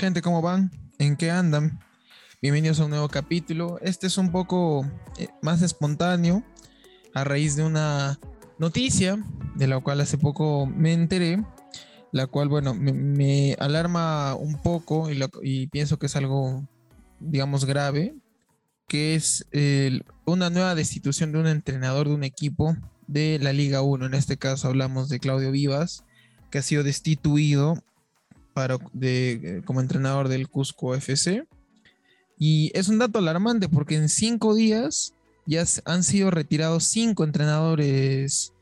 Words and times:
Gente, 0.00 0.22
¿cómo 0.22 0.40
van? 0.40 0.70
¿En 0.98 1.14
qué 1.14 1.30
andan? 1.30 1.78
Bienvenidos 2.40 2.80
a 2.80 2.84
un 2.84 2.90
nuevo 2.90 3.10
capítulo. 3.10 3.78
Este 3.82 4.06
es 4.06 4.16
un 4.16 4.32
poco 4.32 4.90
eh, 5.18 5.28
más 5.42 5.60
espontáneo 5.60 6.42
a 7.12 7.22
raíz 7.22 7.54
de 7.54 7.64
una 7.64 8.18
noticia 8.58 9.22
de 9.56 9.66
la 9.66 9.78
cual 9.80 10.00
hace 10.00 10.16
poco 10.16 10.64
me 10.64 10.94
enteré, 10.94 11.44
la 12.12 12.26
cual, 12.26 12.48
bueno, 12.48 12.72
me, 12.72 13.54
alarma 13.58 14.36
un 14.36 14.62
poco 14.62 15.10
y, 15.42 15.66
pienso 15.66 15.98
que 15.98 16.06
es 16.06 16.16
algo, 16.16 16.66
digamos, 17.18 17.66
grave, 17.66 18.14
que 18.88 19.14
es 19.16 19.44
una 20.24 20.48
nueva 20.48 20.74
destitución 20.74 21.30
de 21.30 21.40
un 21.40 21.46
entrenador 21.46 22.08
de 22.08 22.14
un 22.14 22.24
equipo 22.24 22.74
de 23.06 23.38
la 23.38 23.52
Liga 23.52 23.82
1. 23.82 24.06
En 24.06 24.14
este 24.14 24.38
caso 24.38 24.68
hablamos 24.68 25.10
de 25.10 25.20
Claudio 25.20 25.50
Vivas, 25.50 26.04
que 26.50 26.56
ha 26.56 26.62
sido 26.62 26.84
destituido 26.84 27.84
para, 28.52 28.78
de, 28.92 29.62
como 29.64 29.80
entrenador 29.80 30.28
del 30.28 30.48
Cusco 30.48 30.94
FC. 30.94 31.44
Y 32.38 32.70
es 32.74 32.88
un 32.88 32.98
dato 32.98 33.18
alarmante 33.18 33.68
porque 33.68 33.96
en 33.96 34.08
cinco 34.08 34.54
días 34.54 35.14
ya 35.46 35.64
han 35.84 36.02
sido 36.02 36.30
retirados 36.30 36.84
cinco 36.84 37.24
entrenadores 37.24 38.52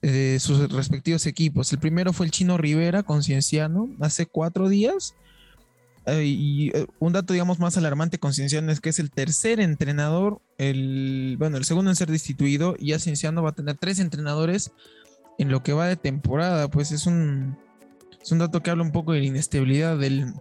de 0.00 0.38
sus 0.38 0.70
respectivos 0.70 1.26
equipos. 1.26 1.72
El 1.72 1.78
primero 1.78 2.12
fue 2.12 2.26
el 2.26 2.32
Chino 2.32 2.58
Rivera, 2.58 3.02
concienciano, 3.02 3.88
hace 4.00 4.26
cuatro 4.26 4.68
días. 4.68 5.14
Eh, 6.06 6.24
y 6.24 6.68
eh, 6.76 6.86
un 6.98 7.14
dato, 7.14 7.32
digamos, 7.32 7.58
más 7.58 7.76
alarmante 7.78 8.18
con 8.18 8.34
Cienciano 8.34 8.70
es 8.70 8.80
que 8.80 8.90
es 8.90 8.98
el 8.98 9.10
tercer 9.10 9.60
entrenador, 9.60 10.42
el, 10.58 11.36
bueno, 11.38 11.56
el 11.56 11.64
segundo 11.64 11.90
en 11.90 11.96
ser 11.96 12.10
destituido, 12.10 12.76
y 12.78 12.88
ya 12.88 12.98
Cienciano 12.98 13.42
va 13.42 13.50
a 13.50 13.54
tener 13.54 13.78
tres 13.78 13.98
entrenadores 13.98 14.72
en 15.38 15.50
lo 15.50 15.62
que 15.62 15.72
va 15.72 15.86
de 15.86 15.96
temporada. 15.96 16.68
Pues 16.68 16.92
es 16.92 17.06
un, 17.06 17.56
es 18.24 18.32
un 18.32 18.38
dato 18.38 18.62
que 18.62 18.70
habla 18.70 18.82
un 18.82 18.90
poco 18.90 19.12
de 19.12 19.20
la 19.20 19.26
inestabilidad 19.26 19.98
del, 19.98 20.32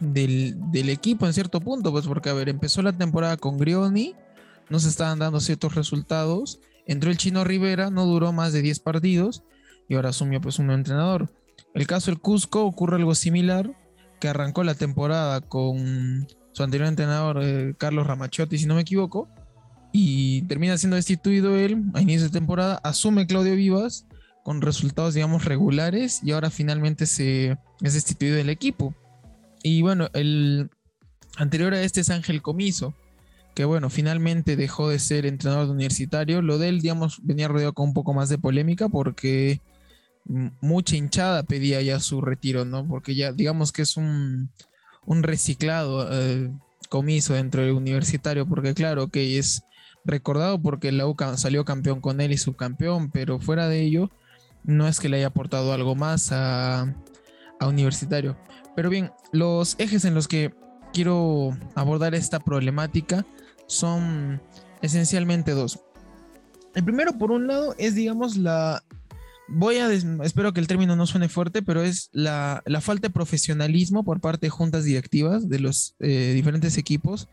del, 0.00 0.88
equipo 0.88 1.26
en 1.26 1.32
cierto 1.32 1.60
punto, 1.60 1.92
pues 1.92 2.04
porque, 2.06 2.28
a 2.28 2.32
ver, 2.32 2.48
empezó 2.48 2.82
la 2.82 2.92
temporada 2.92 3.36
con 3.36 3.56
Grioni, 3.56 4.16
no 4.68 4.80
se 4.80 4.88
estaban 4.88 5.20
dando 5.20 5.38
ciertos 5.38 5.76
resultados, 5.76 6.58
entró 6.86 7.08
el 7.08 7.18
Chino 7.18 7.44
Rivera, 7.44 7.88
no 7.88 8.04
duró 8.04 8.32
más 8.32 8.52
de 8.52 8.62
10 8.62 8.80
partidos, 8.80 9.44
y 9.88 9.94
ahora 9.94 10.08
asumió 10.08 10.40
pues 10.40 10.58
un 10.58 10.66
nuevo 10.66 10.80
entrenador. 10.80 11.32
El 11.72 11.86
caso 11.86 12.10
del 12.10 12.18
Cusco 12.18 12.64
ocurre 12.64 12.96
algo 12.96 13.14
similar, 13.14 13.70
que 14.18 14.26
arrancó 14.26 14.64
la 14.64 14.74
temporada 14.74 15.40
con 15.40 16.26
su 16.50 16.64
anterior 16.64 16.88
entrenador, 16.88 17.38
eh, 17.44 17.74
Carlos 17.78 18.08
Ramachotti, 18.08 18.58
si 18.58 18.66
no 18.66 18.74
me 18.74 18.80
equivoco, 18.80 19.28
y 19.92 20.42
termina 20.42 20.76
siendo 20.78 20.96
destituido 20.96 21.56
él 21.56 21.84
a 21.94 22.00
inicio 22.00 22.24
de 22.24 22.30
temporada, 22.30 22.80
asume 22.82 23.28
Claudio 23.28 23.54
Vivas 23.54 24.08
con 24.44 24.62
resultados, 24.62 25.14
digamos, 25.14 25.44
regulares, 25.44 26.20
y 26.22 26.32
ahora 26.32 26.50
finalmente 26.50 27.06
se 27.06 27.58
es 27.80 27.94
destituido 27.94 28.36
del 28.36 28.50
equipo. 28.50 28.94
Y 29.62 29.82
bueno, 29.82 30.08
el 30.14 30.70
anterior 31.36 31.74
a 31.74 31.82
este 31.82 32.00
es 32.00 32.10
Ángel 32.10 32.42
Comiso, 32.42 32.94
que 33.54 33.64
bueno, 33.64 33.90
finalmente 33.90 34.56
dejó 34.56 34.88
de 34.88 34.98
ser 34.98 35.26
entrenador 35.26 35.68
universitario. 35.68 36.42
Lo 36.42 36.58
de 36.58 36.68
él, 36.68 36.80
digamos, 36.80 37.20
venía 37.22 37.48
rodeado 37.48 37.72
con 37.72 37.88
un 37.88 37.94
poco 37.94 38.14
más 38.14 38.28
de 38.28 38.38
polémica 38.38 38.88
porque 38.88 39.60
mucha 40.24 40.96
hinchada 40.96 41.42
pedía 41.42 41.82
ya 41.82 42.00
su 42.00 42.20
retiro, 42.20 42.64
¿no? 42.64 42.86
Porque 42.86 43.14
ya 43.14 43.32
digamos 43.32 43.72
que 43.72 43.82
es 43.82 43.96
un, 43.96 44.50
reciclado 45.06 46.08
eh, 46.12 46.50
comiso 46.88 47.34
dentro 47.34 47.62
del 47.62 47.72
universitario, 47.72 48.46
porque 48.46 48.74
claro 48.74 49.08
que 49.08 49.38
es 49.38 49.62
recordado 50.04 50.60
porque 50.60 50.92
la 50.92 51.06
UCA 51.06 51.36
salió 51.36 51.64
campeón 51.64 52.00
con 52.00 52.20
él 52.20 52.32
y 52.32 52.38
subcampeón, 52.38 53.10
pero 53.10 53.40
fuera 53.40 53.68
de 53.68 53.82
ello, 53.82 54.10
no 54.64 54.86
es 54.88 55.00
que 55.00 55.08
le 55.08 55.18
haya 55.18 55.28
aportado 55.28 55.72
algo 55.72 55.94
más 55.94 56.30
a, 56.32 56.94
universitario. 57.60 58.36
Pero 58.74 58.88
bien, 58.88 59.12
los 59.32 59.74
ejes 59.78 60.04
en 60.04 60.14
los 60.14 60.28
que 60.28 60.54
quiero 60.92 61.56
abordar 61.74 62.14
esta 62.14 62.40
problemática 62.40 63.26
son 63.66 64.40
esencialmente 64.80 65.52
dos. 65.52 65.80
El 66.74 66.84
primero, 66.84 67.18
por 67.18 67.32
un 67.32 67.46
lado, 67.46 67.74
es, 67.76 67.94
digamos, 67.94 68.36
la 68.36 68.82
voy 69.50 69.76
a, 69.76 69.92
espero 69.92 70.52
que 70.52 70.60
el 70.60 70.68
término 70.68 70.96
no 70.96 71.06
suene 71.06 71.28
fuerte, 71.28 71.62
pero 71.62 71.82
es 71.82 72.08
la, 72.12 72.62
falta 72.80 73.08
de 73.08 73.12
profesionalismo 73.12 74.04
por 74.04 74.20
parte 74.20 74.46
de 74.46 74.50
juntas 74.50 74.84
directivas 74.84 75.48
de 75.48 75.58
los 75.58 75.96
eh, 75.98 76.32
diferentes 76.34 76.78
equipos 76.78 77.28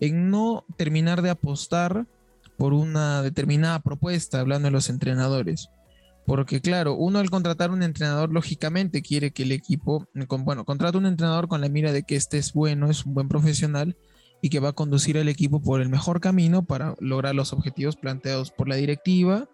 en 0.00 0.30
no 0.30 0.64
terminar 0.76 1.22
de 1.22 1.30
apostar 1.30 2.06
por 2.56 2.72
una 2.72 3.22
determinada 3.22 3.80
propuesta, 3.80 4.40
hablando 4.40 4.66
de 4.66 4.72
los 4.72 4.88
entrenadores. 4.88 5.70
Porque 6.26 6.60
claro, 6.60 6.94
uno 6.94 7.18
al 7.18 7.30
contratar 7.30 7.70
un 7.70 7.82
entrenador, 7.82 8.30
lógicamente 8.30 9.02
quiere 9.02 9.32
que 9.32 9.42
el 9.42 9.52
equipo, 9.52 10.08
bueno, 10.44 10.64
contrata 10.64 10.98
un 10.98 11.06
entrenador 11.06 11.48
con 11.48 11.60
la 11.60 11.68
mira 11.68 11.92
de 11.92 12.02
que 12.02 12.16
este 12.16 12.38
es 12.38 12.52
bueno, 12.52 12.90
es 12.90 13.04
un 13.04 13.14
buen 13.14 13.28
profesional 13.28 13.96
y 14.40 14.48
que 14.48 14.60
va 14.60 14.70
a 14.70 14.72
conducir 14.72 15.18
al 15.18 15.28
equipo 15.28 15.60
por 15.60 15.80
el 15.80 15.88
mejor 15.88 16.20
camino 16.20 16.64
para 16.64 16.94
lograr 17.00 17.34
los 17.34 17.52
objetivos 17.52 17.96
planteados 17.96 18.50
por 18.50 18.68
la 18.68 18.76
directiva 18.76 19.48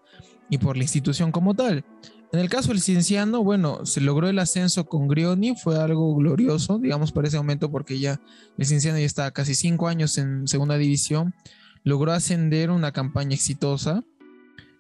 y 0.49 0.59
por 0.59 0.77
la 0.77 0.85
institución 0.85 1.33
como 1.33 1.55
tal. 1.55 1.85
En 2.33 2.39
el 2.39 2.49
caso 2.49 2.69
del 2.69 2.81
Cienciano, 2.81 3.43
bueno, 3.43 3.85
se 3.85 4.01
logró 4.01 4.29
el 4.29 4.39
ascenso 4.39 4.87
con 4.87 5.09
Grioni, 5.09 5.57
fue 5.57 5.77
algo 5.81 6.15
glorioso, 6.15 6.79
digamos, 6.79 7.11
para 7.11 7.27
ese 7.27 7.37
momento, 7.37 7.73
porque 7.73 7.99
ya 7.99 8.21
el 8.57 8.67
Cienciano 8.67 8.99
ya 8.99 9.05
está 9.05 9.31
casi 9.33 9.57
cinco 9.57 9.89
años 9.89 10.17
en 10.17 10.47
segunda 10.47 10.79
división, 10.79 11.35
logró 11.83 12.13
ascender 12.13 12.71
una 12.71 12.93
campaña 12.93 13.35
exitosa 13.35 14.05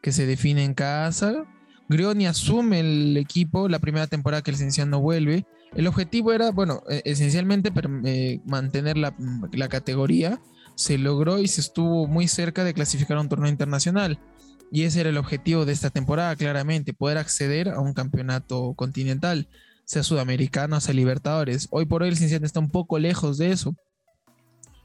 que 0.00 0.12
se 0.12 0.26
define 0.26 0.64
en 0.64 0.74
casa. 0.74 1.44
Grioni 1.90 2.28
asume 2.28 2.78
el 2.78 3.16
equipo 3.16 3.68
la 3.68 3.80
primera 3.80 4.06
temporada 4.06 4.42
que 4.42 4.52
el 4.52 4.56
Cienciano 4.56 5.00
vuelve. 5.00 5.44
El 5.74 5.88
objetivo 5.88 6.32
era, 6.32 6.52
bueno, 6.52 6.84
e, 6.88 7.02
esencialmente 7.04 7.72
eh, 8.04 8.40
mantener 8.46 8.96
la, 8.96 9.12
la 9.52 9.68
categoría. 9.68 10.40
Se 10.76 10.98
logró 10.98 11.40
y 11.40 11.48
se 11.48 11.60
estuvo 11.60 12.06
muy 12.06 12.28
cerca 12.28 12.62
de 12.62 12.74
clasificar 12.74 13.16
a 13.16 13.20
un 13.20 13.28
torneo 13.28 13.50
internacional. 13.50 14.20
Y 14.70 14.84
ese 14.84 15.00
era 15.00 15.10
el 15.10 15.18
objetivo 15.18 15.64
de 15.64 15.72
esta 15.72 15.90
temporada, 15.90 16.36
claramente, 16.36 16.94
poder 16.94 17.18
acceder 17.18 17.70
a 17.70 17.80
un 17.80 17.92
campeonato 17.92 18.74
continental, 18.74 19.48
sea 19.84 20.04
sudamericano, 20.04 20.80
sea 20.80 20.94
Libertadores. 20.94 21.66
Hoy 21.72 21.86
por 21.86 22.04
hoy 22.04 22.10
el 22.10 22.16
Cincinnati 22.16 22.46
está 22.46 22.60
un 22.60 22.70
poco 22.70 23.00
lejos 23.00 23.36
de 23.36 23.50
eso. 23.50 23.74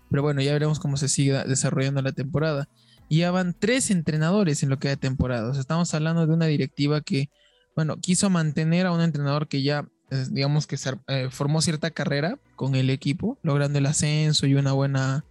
Pero 0.09 0.23
bueno, 0.23 0.41
ya 0.41 0.53
veremos 0.53 0.79
cómo 0.79 0.97
se 0.97 1.07
sigue 1.07 1.33
desarrollando 1.43 2.01
la 2.01 2.13
temporada. 2.13 2.67
Y 3.07 3.19
ya 3.19 3.31
van 3.31 3.55
tres 3.57 3.91
entrenadores 3.91 4.63
en 4.63 4.69
lo 4.69 4.79
que 4.79 4.87
de 4.87 4.97
temporada. 4.97 5.57
estamos 5.59 5.93
hablando 5.93 6.25
de 6.25 6.33
una 6.33 6.45
directiva 6.45 7.01
que, 7.01 7.29
bueno, 7.75 7.97
quiso 7.97 8.29
mantener 8.29 8.85
a 8.85 8.91
un 8.91 9.01
entrenador 9.01 9.47
que 9.47 9.61
ya, 9.61 9.87
eh, 10.11 10.25
digamos 10.31 10.67
que 10.67 10.77
eh, 11.07 11.27
formó 11.29 11.61
cierta 11.61 11.91
carrera 11.91 12.39
con 12.55 12.75
el 12.75 12.89
equipo, 12.89 13.37
logrando 13.43 13.79
el 13.79 13.85
ascenso 13.85 14.47
y 14.47 14.55
una 14.55 14.73
buena, 14.73 15.23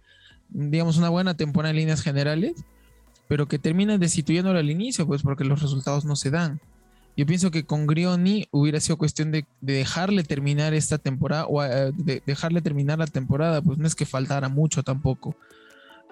digamos, 0.49 0.97
una 0.97 1.09
buena 1.09 1.35
temporada 1.35 1.71
en 1.71 1.77
líneas 1.77 2.01
generales 2.01 2.53
pero 3.27 3.47
que 3.47 3.59
terminan 3.59 3.99
destituyéndolo 3.99 4.59
al 4.59 4.69
inicio, 4.69 5.07
pues 5.07 5.21
porque 5.21 5.43
los 5.43 5.61
resultados 5.61 6.05
no 6.05 6.15
se 6.15 6.29
dan. 6.29 6.59
Yo 7.17 7.25
pienso 7.25 7.49
que 7.49 7.65
con 7.65 7.87
Grioni 7.87 8.47
hubiera 8.51 8.79
sido 8.79 8.97
cuestión 8.97 9.31
de, 9.31 9.45
dejarle 9.61 10.23
terminar 10.23 10.73
esta 10.73 10.97
temporada 10.97 11.45
o 11.45 11.63
eh, 11.63 11.91
de 11.95 12.21
dejarle 12.25 12.61
terminar 12.61 12.99
la 12.99 13.07
temporada, 13.07 13.61
pues 13.61 13.77
no 13.77 13.87
es 13.87 13.95
que 13.95 14.05
faltara 14.05 14.49
mucho 14.49 14.83
tampoco. 14.83 15.35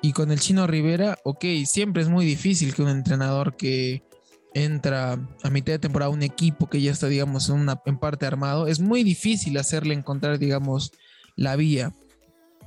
Y 0.04 0.12
con 0.12 0.32
el 0.32 0.40
Chino 0.42 0.68
Rivera, 0.68 1.18
ok, 1.24 1.46
siempre 1.66 2.02
es 2.02 2.10
muy 2.10 2.26
difícil 2.26 2.76
que 2.76 2.82
un 2.82 2.90
entrenador 2.90 3.56
que 3.56 4.04
entra 4.54 5.18
a 5.44 5.50
mitad 5.50 5.72
de 5.72 5.80
temporada 5.80 6.12
un 6.12 6.24
equipo 6.24 6.70
que 6.70 6.82
ya 6.82 6.92
está, 6.92 7.08
digamos, 7.08 7.48
en, 7.48 7.56
una, 7.56 7.78
parte 7.78 8.26
armado, 8.26 8.68
es 8.68 8.82
muy 8.82 9.04
difícil 9.06 9.58
hacerle 9.58 9.94
encontrar, 9.94 10.40
digamos, 10.40 10.92
la 11.38 11.56
vía. 11.56 11.94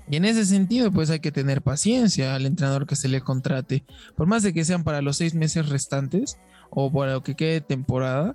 Y 0.08 0.16
en 0.16 0.24
ese 0.24 0.46
sentido, 0.46 0.90
pues 0.90 1.10
hay 1.10 1.20
que 1.20 1.30
tener 1.30 1.60
paciencia 1.60 2.34
al 2.34 2.46
entrenador 2.46 2.86
que 2.86 2.96
se 2.96 3.06
le 3.06 3.20
contrate. 3.20 3.84
Por 4.16 4.26
más 4.26 4.42
de 4.42 4.54
que 4.54 4.64
sean 4.64 4.82
para 4.82 5.02
los 5.02 5.18
seis 5.18 5.34
meses 5.34 5.68
restantes 5.68 6.38
o 6.70 6.90
para 6.90 7.12
lo 7.12 7.22
que 7.22 7.36
quede 7.36 7.60
temporada, 7.60 8.34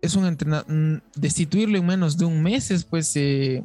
es 0.00 0.16
un 0.16 0.24
entrenador. 0.24 0.64
Mm, 0.66 1.02
destituirlo 1.14 1.76
en 1.76 1.84
menos 1.84 2.16
de 2.16 2.24
un 2.24 2.42
mes 2.42 2.70
es 2.70 2.84
pues 2.84 3.14
eh, 3.16 3.62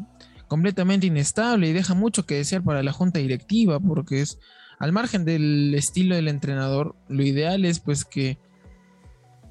completamente 0.50 1.08
inestable 1.08 1.70
y 1.70 1.74
deja 1.74 1.94
mucho 1.94 2.26
que 2.26 2.36
desear 2.36 2.62
para 2.62 2.84
la 2.84 2.92
junta 2.92 3.20
directiva, 3.20 3.80
porque 3.80 4.20
es 4.20 4.38
al 4.80 4.92
margen 4.92 5.26
del 5.26 5.74
estilo 5.76 6.16
del 6.16 6.28
entrenador, 6.28 6.96
lo 7.08 7.24
ideal 7.24 7.66
es 7.66 7.80
pues 7.80 8.06
que. 8.06 8.38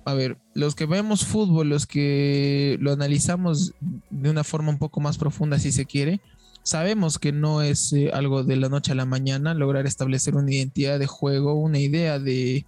A 0.06 0.12
ver, 0.12 0.36
los 0.52 0.74
que 0.74 0.84
vemos 0.84 1.24
fútbol, 1.24 1.70
los 1.70 1.86
que 1.86 2.76
lo 2.80 2.92
analizamos 2.92 3.72
de 4.10 4.28
una 4.28 4.44
forma 4.44 4.70
un 4.70 4.78
poco 4.78 5.00
más 5.00 5.16
profunda, 5.16 5.58
si 5.58 5.72
se 5.72 5.86
quiere, 5.86 6.20
Sabemos 6.64 7.18
que 7.18 7.30
no 7.30 7.60
es 7.60 7.92
eh, 7.92 8.10
algo 8.14 8.42
de 8.42 8.56
la 8.56 8.70
noche 8.70 8.92
a 8.92 8.94
la 8.94 9.04
mañana 9.04 9.52
lograr 9.52 9.86
establecer 9.86 10.34
una 10.34 10.50
identidad 10.50 10.98
de 10.98 11.06
juego, 11.06 11.52
una 11.52 11.78
idea 11.78 12.18
de 12.18 12.64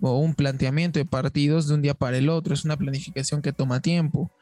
o 0.00 0.18
un 0.18 0.34
planteamiento 0.34 0.98
de 0.98 1.04
partidos 1.04 1.68
de 1.68 1.74
un 1.74 1.82
día 1.82 1.94
para 1.94 2.18
el 2.18 2.30
otro. 2.30 2.52
Es 2.52 2.64
una 2.64 2.76
planificación 2.76 3.40
que 3.40 3.52
toma 3.52 3.80
tiempo. 3.80 4.32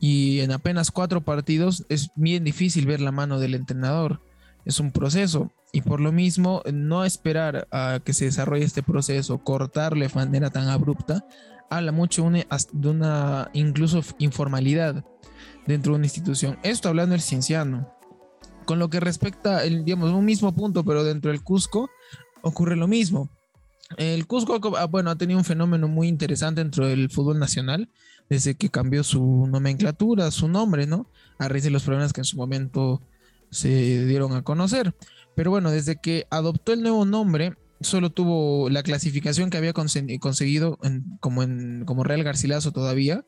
Y 0.00 0.40
en 0.40 0.50
apenas 0.50 0.90
cuatro 0.90 1.20
partidos 1.20 1.84
es 1.88 2.10
bien 2.16 2.42
difícil 2.42 2.84
ver 2.84 3.00
la 3.00 3.12
mano 3.12 3.38
del 3.38 3.54
entrenador. 3.54 4.20
Es 4.64 4.80
un 4.80 4.92
proceso. 4.92 5.50
Y 5.72 5.82
por 5.82 6.00
lo 6.00 6.12
mismo, 6.12 6.62
no 6.72 7.04
esperar 7.04 7.66
a 7.70 8.00
que 8.04 8.12
se 8.12 8.26
desarrolle 8.26 8.64
este 8.64 8.82
proceso, 8.82 9.38
cortarle 9.38 10.06
de 10.06 10.14
manera 10.14 10.50
tan 10.50 10.68
abrupta, 10.68 11.24
habla 11.70 11.92
mucho 11.92 12.30
de 12.30 12.88
una 12.88 13.50
incluso 13.54 14.02
informalidad 14.18 15.04
dentro 15.66 15.92
de 15.92 15.96
una 15.96 16.06
institución. 16.06 16.58
Esto 16.62 16.88
hablando 16.88 17.12
del 17.12 17.22
cienciano 17.22 17.90
con 18.64 18.78
lo 18.78 18.90
que 18.90 19.00
respecta, 19.00 19.64
el, 19.64 19.84
digamos, 19.84 20.10
un 20.10 20.24
mismo 20.24 20.52
punto, 20.52 20.84
pero 20.84 21.04
dentro 21.04 21.30
del 21.30 21.42
Cusco 21.42 21.90
ocurre 22.42 22.76
lo 22.76 22.88
mismo. 22.88 23.28
El 23.96 24.26
Cusco, 24.26 24.60
ah, 24.76 24.86
bueno, 24.86 25.10
ha 25.10 25.16
tenido 25.16 25.38
un 25.38 25.44
fenómeno 25.44 25.88
muy 25.88 26.08
interesante 26.08 26.62
dentro 26.62 26.86
del 26.86 27.10
fútbol 27.10 27.38
nacional 27.38 27.88
desde 28.28 28.54
que 28.54 28.70
cambió 28.70 29.04
su 29.04 29.46
nomenclatura, 29.46 30.30
su 30.30 30.48
nombre, 30.48 30.86
¿no? 30.86 31.06
A 31.38 31.48
raíz 31.48 31.64
de 31.64 31.70
los 31.70 31.82
problemas 31.82 32.12
que 32.12 32.20
en 32.20 32.24
su 32.24 32.36
momento 32.36 33.02
se 33.52 34.04
dieron 34.06 34.32
a 34.32 34.42
conocer. 34.42 34.94
Pero 35.36 35.50
bueno, 35.50 35.70
desde 35.70 35.96
que 35.96 36.26
adoptó 36.30 36.72
el 36.72 36.82
nuevo 36.82 37.04
nombre, 37.04 37.54
solo 37.80 38.10
tuvo 38.10 38.68
la 38.70 38.82
clasificación 38.82 39.50
que 39.50 39.58
había 39.58 39.72
conseguido 39.72 40.78
como, 41.20 41.42
en, 41.42 41.84
como 41.84 42.02
Real 42.02 42.24
Garcilaso 42.24 42.72
todavía. 42.72 43.24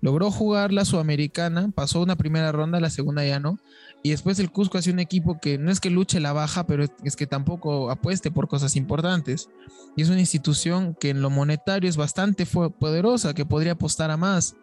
Logró 0.00 0.30
jugar 0.30 0.72
la 0.72 0.84
Sudamericana, 0.84 1.70
pasó 1.74 2.02
una 2.02 2.16
primera 2.16 2.52
ronda, 2.52 2.80
la 2.80 2.90
segunda 2.90 3.24
ya 3.24 3.40
no. 3.40 3.58
Y 4.02 4.10
después 4.10 4.38
el 4.38 4.50
Cusco 4.50 4.76
hace 4.78 4.90
un 4.90 4.98
equipo 4.98 5.38
que 5.40 5.56
no 5.56 5.70
es 5.70 5.80
que 5.80 5.90
luche 5.90 6.20
la 6.20 6.32
baja, 6.32 6.66
pero 6.66 6.84
es 7.02 7.16
que 7.16 7.26
tampoco 7.26 7.90
apueste 7.90 8.30
por 8.30 8.46
cosas 8.46 8.76
importantes. 8.76 9.48
Y 9.96 10.02
es 10.02 10.10
una 10.10 10.20
institución 10.20 10.94
que 10.94 11.10
en 11.10 11.22
lo 11.22 11.30
monetario 11.30 11.88
es 11.88 11.96
bastante 11.96 12.46
poderosa, 12.46 13.34
que 13.34 13.46
podría 13.46 13.72
apostar 13.72 14.10
a 14.10 14.16
más. 14.16 14.54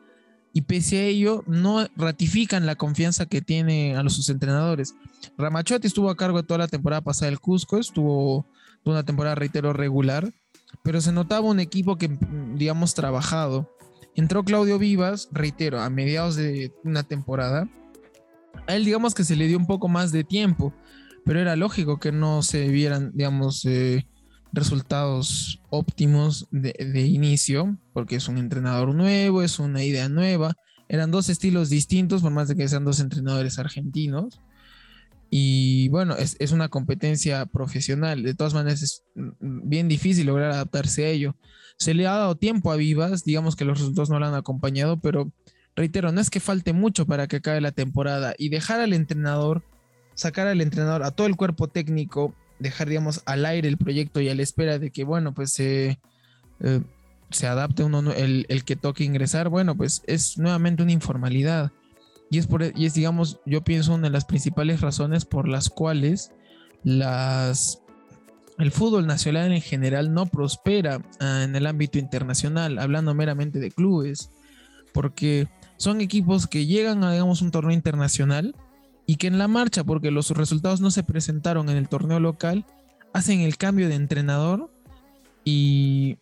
Y 0.54 0.62
pese 0.62 1.00
a 1.00 1.04
ello, 1.04 1.44
no 1.48 1.86
ratifican 1.96 2.66
la 2.66 2.76
confianza 2.76 3.26
que 3.26 3.42
tiene 3.42 3.96
a 3.98 4.04
los 4.04 4.14
sus 4.14 4.30
entrenadores. 4.30 4.96
Ramachotti 5.38 5.88
estuvo 5.88 6.10
a 6.10 6.16
cargo 6.16 6.38
de 6.38 6.48
toda 6.48 6.60
la 6.60 6.68
temporada 6.68 7.02
pasada 7.02 7.32
del 7.32 7.40
Cusco, 7.40 7.80
estuvo 7.80 8.46
una 8.86 9.04
temporada, 9.04 9.36
reitero, 9.36 9.74
regular, 9.74 10.32
pero 10.84 11.02
se 11.02 11.12
notaba 11.12 11.48
un 11.48 11.60
equipo 11.60 11.98
que, 11.98 12.16
digamos, 12.56 12.94
trabajado. 12.94 13.70
Entró 14.16 14.44
Claudio 14.44 14.78
Vivas, 14.78 15.28
reitero, 15.32 15.82
a 15.82 15.90
mediados 15.90 16.36
de 16.36 16.72
una 16.84 17.02
temporada 17.02 17.68
a 18.68 18.76
él 18.76 18.86
digamos 18.86 19.14
que 19.14 19.24
se 19.24 19.36
le 19.36 19.48
dio 19.48 19.58
un 19.58 19.68
poco 19.68 19.88
más 19.88 20.12
de 20.12 20.24
tiempo, 20.24 20.74
pero 21.26 21.40
era 21.40 21.56
lógico 21.56 22.00
que 22.00 22.12
no 22.12 22.42
se 22.44 22.68
vieran, 22.70 23.12
digamos, 23.14 23.66
eh, 23.66 24.06
resultados 24.54 25.60
óptimos 25.72 26.48
de, 26.52 27.02
inicio, 27.08 27.78
porque 27.92 28.16
es 28.16 28.28
un 28.28 28.38
entrenador 28.38 28.94
nuevo, 28.94 29.42
es 29.42 29.60
una 29.60 29.84
idea 29.84 30.08
nueva. 30.08 30.54
Eran 30.88 31.12
dos 31.12 31.30
estilos 31.30 31.70
distintos, 31.70 32.22
por 32.22 32.32
más 32.32 32.48
de 32.48 32.56
que 32.56 32.68
sean 32.68 32.86
dos 32.86 33.00
entrenadores 33.00 33.58
argentinos. 33.58 34.40
Y 35.32 35.90
bueno, 35.90 36.16
es, 36.16 36.36
es, 36.40 36.52
una 36.52 36.70
competencia 36.70 37.48
profesional. 37.48 38.22
De 38.22 38.36
todas 38.36 38.54
maneras, 38.54 38.84
es 38.84 39.04
bien 39.16 39.88
difícil 39.88 40.28
lograr 40.28 40.52
adaptarse 40.52 41.06
a 41.06 41.10
ello. 41.10 41.36
Se 41.80 41.96
le 41.96 42.06
ha 42.06 42.12
dado 42.12 42.36
tiempo 42.36 42.72
a 42.72 42.76
Vivas, 42.76 43.24
digamos 43.24 43.56
que 43.56 43.66
los 43.66 43.80
resultados 43.80 44.12
no 44.12 44.20
lo 44.20 44.28
han 44.28 44.36
acompañado, 44.36 45.00
pero 45.00 45.34
reitero, 45.76 46.12
no 46.12 46.22
es 46.22 46.30
que 46.30 46.40
falte 46.40 46.74
mucho 46.74 47.08
para 47.08 47.28
que 47.28 47.38
acabe 47.38 47.60
la 47.60 47.72
temporada 47.72 48.36
y 48.38 48.50
dejar 48.50 48.80
al 48.80 48.94
entrenador, 48.94 49.64
sacar 50.14 50.46
al 50.46 50.62
entrenador, 50.62 51.02
a 51.02 51.10
todo 51.10 51.26
el 51.26 51.36
cuerpo 51.36 51.68
técnico, 51.68 52.36
dejar, 52.64 52.90
digamos, 52.90 53.22
al 53.26 53.46
aire 53.46 53.68
el 53.68 53.78
proyecto 53.78 54.20
y 54.22 54.30
a 54.30 54.36
la 54.36 54.42
espera 54.42 54.80
de 54.80 54.90
que, 54.90 55.04
bueno, 55.04 55.34
pues 55.34 55.52
se 55.54 56.00
eh, 56.60 56.82
se 57.34 57.48
adapte 57.48 57.84
uno, 57.84 58.12
el, 58.12 58.46
el, 58.50 58.64
que 58.64 58.76
toque 58.76 59.04
ingresar, 59.04 59.50
bueno, 59.50 59.76
pues 59.76 60.04
es 60.08 60.38
nuevamente 60.38 60.84
una 60.84 60.92
informalidad. 60.92 61.72
Y 62.30 62.38
es, 62.38 62.48
por, 62.48 62.64
y 62.64 62.86
es, 62.86 62.94
digamos, 62.94 63.40
yo 63.46 63.64
pienso 63.64 63.94
una 63.94 64.08
de 64.08 64.14
las 64.14 64.26
principales 64.26 64.82
razones 64.82 65.26
por 65.26 65.48
las 65.48 65.70
cuales 65.70 66.32
las, 66.84 67.82
el 68.58 68.72
fútbol 68.72 69.08
nacional 69.08 69.52
en 69.52 69.62
general 69.62 70.14
no 70.14 70.26
prospera 70.26 71.02
ah, 71.20 71.44
en 71.44 71.56
el 71.56 71.68
ámbito 71.68 72.00
internacional, 72.00 72.80
hablando 72.80 73.14
meramente 73.14 73.60
de 73.60 73.72
clubes, 73.72 74.30
porque 74.94 75.48
son 75.78 76.02
equipos 76.02 76.48
que 76.48 76.66
llegan 76.66 77.04
a, 77.04 77.12
digamos, 77.12 77.42
un 77.42 77.52
torneo 77.52 77.74
internacional 77.74 78.56
y 79.06 79.18
que 79.18 79.28
en 79.28 79.38
la 79.38 79.48
marcha, 79.48 79.84
porque 79.84 80.12
los 80.12 80.30
resultados 80.32 80.82
no 80.82 80.92
se 80.92 81.04
presentaron 81.04 81.70
en 81.70 81.78
el 81.78 81.90
torneo 81.90 82.20
local, 82.20 82.66
hacen 83.14 83.42
el 83.42 83.58
cambio 83.58 83.90
de 83.90 83.96
entrenador 83.96 84.72
y 85.44 86.18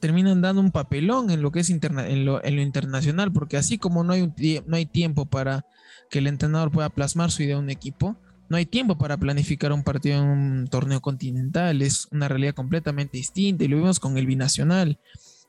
terminan 0.00 0.40
dando 0.40 0.60
un 0.60 0.70
papelón 0.70 1.30
en 1.30 1.42
lo 1.42 1.50
que 1.50 1.60
es 1.60 1.70
en, 1.70 2.24
lo, 2.24 2.40
internacional, 2.44 3.32
porque 3.32 3.56
así 3.56 3.78
como 3.78 4.04
no 4.04 4.12
hay, 4.12 4.32
no 4.66 4.76
hay 4.76 4.86
tiempo 4.86 5.26
para 5.26 5.66
que 6.10 6.18
el 6.18 6.26
entrenador 6.26 6.70
pueda 6.70 6.90
plasmar 6.90 7.30
su 7.30 7.42
idea 7.42 7.56
a 7.56 7.60
un 7.60 7.70
equipo, 7.70 8.16
no 8.48 8.56
hay 8.56 8.66
tiempo 8.66 8.96
para 8.96 9.16
planificar 9.16 9.72
un 9.72 9.82
partido 9.82 10.18
en 10.18 10.24
un 10.24 10.68
torneo 10.68 11.00
continental, 11.00 11.82
es 11.82 12.06
una 12.12 12.28
realidad 12.28 12.54
completamente 12.54 13.16
distinta 13.16 13.64
y 13.64 13.68
lo 13.68 13.76
vimos 13.76 13.98
con 13.98 14.16
el 14.16 14.26
binacional. 14.26 15.00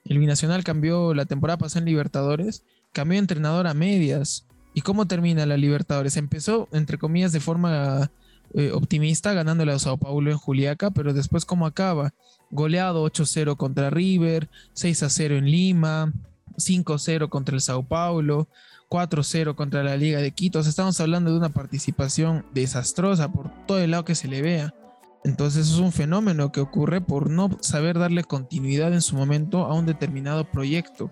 El 0.05 0.19
binacional 0.19 0.63
cambió 0.63 1.13
la 1.13 1.25
temporada 1.25 1.57
pasada 1.57 1.81
en 1.81 1.85
Libertadores 1.85 2.63
cambió 2.97 3.15
de 3.15 3.19
entrenador 3.19 3.67
a 3.67 3.75
medias. 3.75 4.47
¿Y 4.77 4.81
cómo 4.81 5.07
termina 5.07 5.47
la 5.47 5.57
Libertadores? 5.57 6.17
Empezó, 6.17 6.69
entre 6.71 6.99
comillas, 6.99 7.31
de 7.31 7.39
forma 7.39 8.11
eh, 8.53 8.69
optimista, 8.71 9.33
ganándole 9.33 9.71
a 9.71 9.79
Sao 9.79 9.97
Paulo 9.97 10.29
en 10.29 10.37
Juliaca, 10.37 10.91
pero 10.91 11.13
después, 11.13 11.45
¿cómo 11.45 11.65
acaba? 11.65 12.13
Goleado 12.51 13.03
8-0 13.03 13.57
contra 13.57 13.89
River, 13.89 14.49
6-0 14.75 15.39
en 15.39 15.45
Lima, 15.49 16.13
5-0 16.57 17.27
contra 17.27 17.55
el 17.55 17.61
Sao 17.61 17.81
Paulo, 17.81 18.49
4-0 18.87 19.55
contra 19.55 19.81
la 19.81 19.97
Liga 19.97 20.19
de 20.19 20.29
Quito. 20.29 20.59
estamos 20.59 21.01
hablando 21.01 21.31
de 21.31 21.37
una 21.37 21.49
participación 21.49 22.45
desastrosa 22.53 23.31
por 23.31 23.49
todo 23.65 23.79
el 23.79 23.89
lado 23.89 24.05
que 24.05 24.13
se 24.13 24.27
le 24.27 24.43
vea. 24.43 24.75
Entonces 25.23 25.71
es 25.71 25.79
un 25.79 25.91
fenómeno 25.91 26.51
que 26.51 26.59
ocurre 26.59 27.01
por 27.01 27.31
no 27.31 27.49
saber 27.61 27.97
darle 27.97 28.23
continuidad 28.23 28.93
en 28.93 29.01
su 29.01 29.15
momento 29.15 29.65
a 29.65 29.73
un 29.73 29.87
determinado 29.87 30.43
proyecto. 30.51 31.11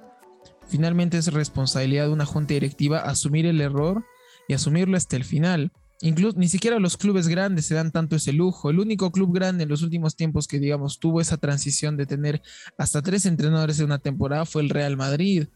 Finalmente 0.67 1.17
es 1.17 1.31
responsabilidad 1.31 2.05
de 2.05 2.13
una 2.13 2.25
junta 2.25 2.53
directiva 2.53 2.99
asumir 2.99 3.45
el 3.45 3.61
error 3.61 4.03
y 4.47 4.53
asumirlo 4.53 4.97
hasta 4.97 5.15
el 5.15 5.23
final. 5.23 5.71
Incluso 6.01 6.37
ni 6.37 6.49
siquiera 6.49 6.79
los 6.79 6.97
clubes 6.97 7.27
grandes 7.27 7.65
se 7.65 7.75
dan 7.75 7.91
tanto 7.91 8.15
ese 8.15 8.33
lujo. 8.33 8.69
El 8.69 8.79
único 8.79 9.11
club 9.11 9.33
grande 9.33 9.63
en 9.63 9.69
los 9.69 9.81
últimos 9.81 10.15
tiempos 10.15 10.47
que, 10.47 10.59
digamos, 10.59 10.99
tuvo 10.99 11.21
esa 11.21 11.37
transición 11.37 11.95
de 11.97 12.05
tener 12.05 12.41
hasta 12.77 13.01
tres 13.01 13.25
entrenadores 13.25 13.79
en 13.79 13.85
una 13.85 13.99
temporada 13.99 14.45
fue 14.45 14.61
el 14.61 14.69
Real 14.69 14.97
Madrid. 14.97 15.47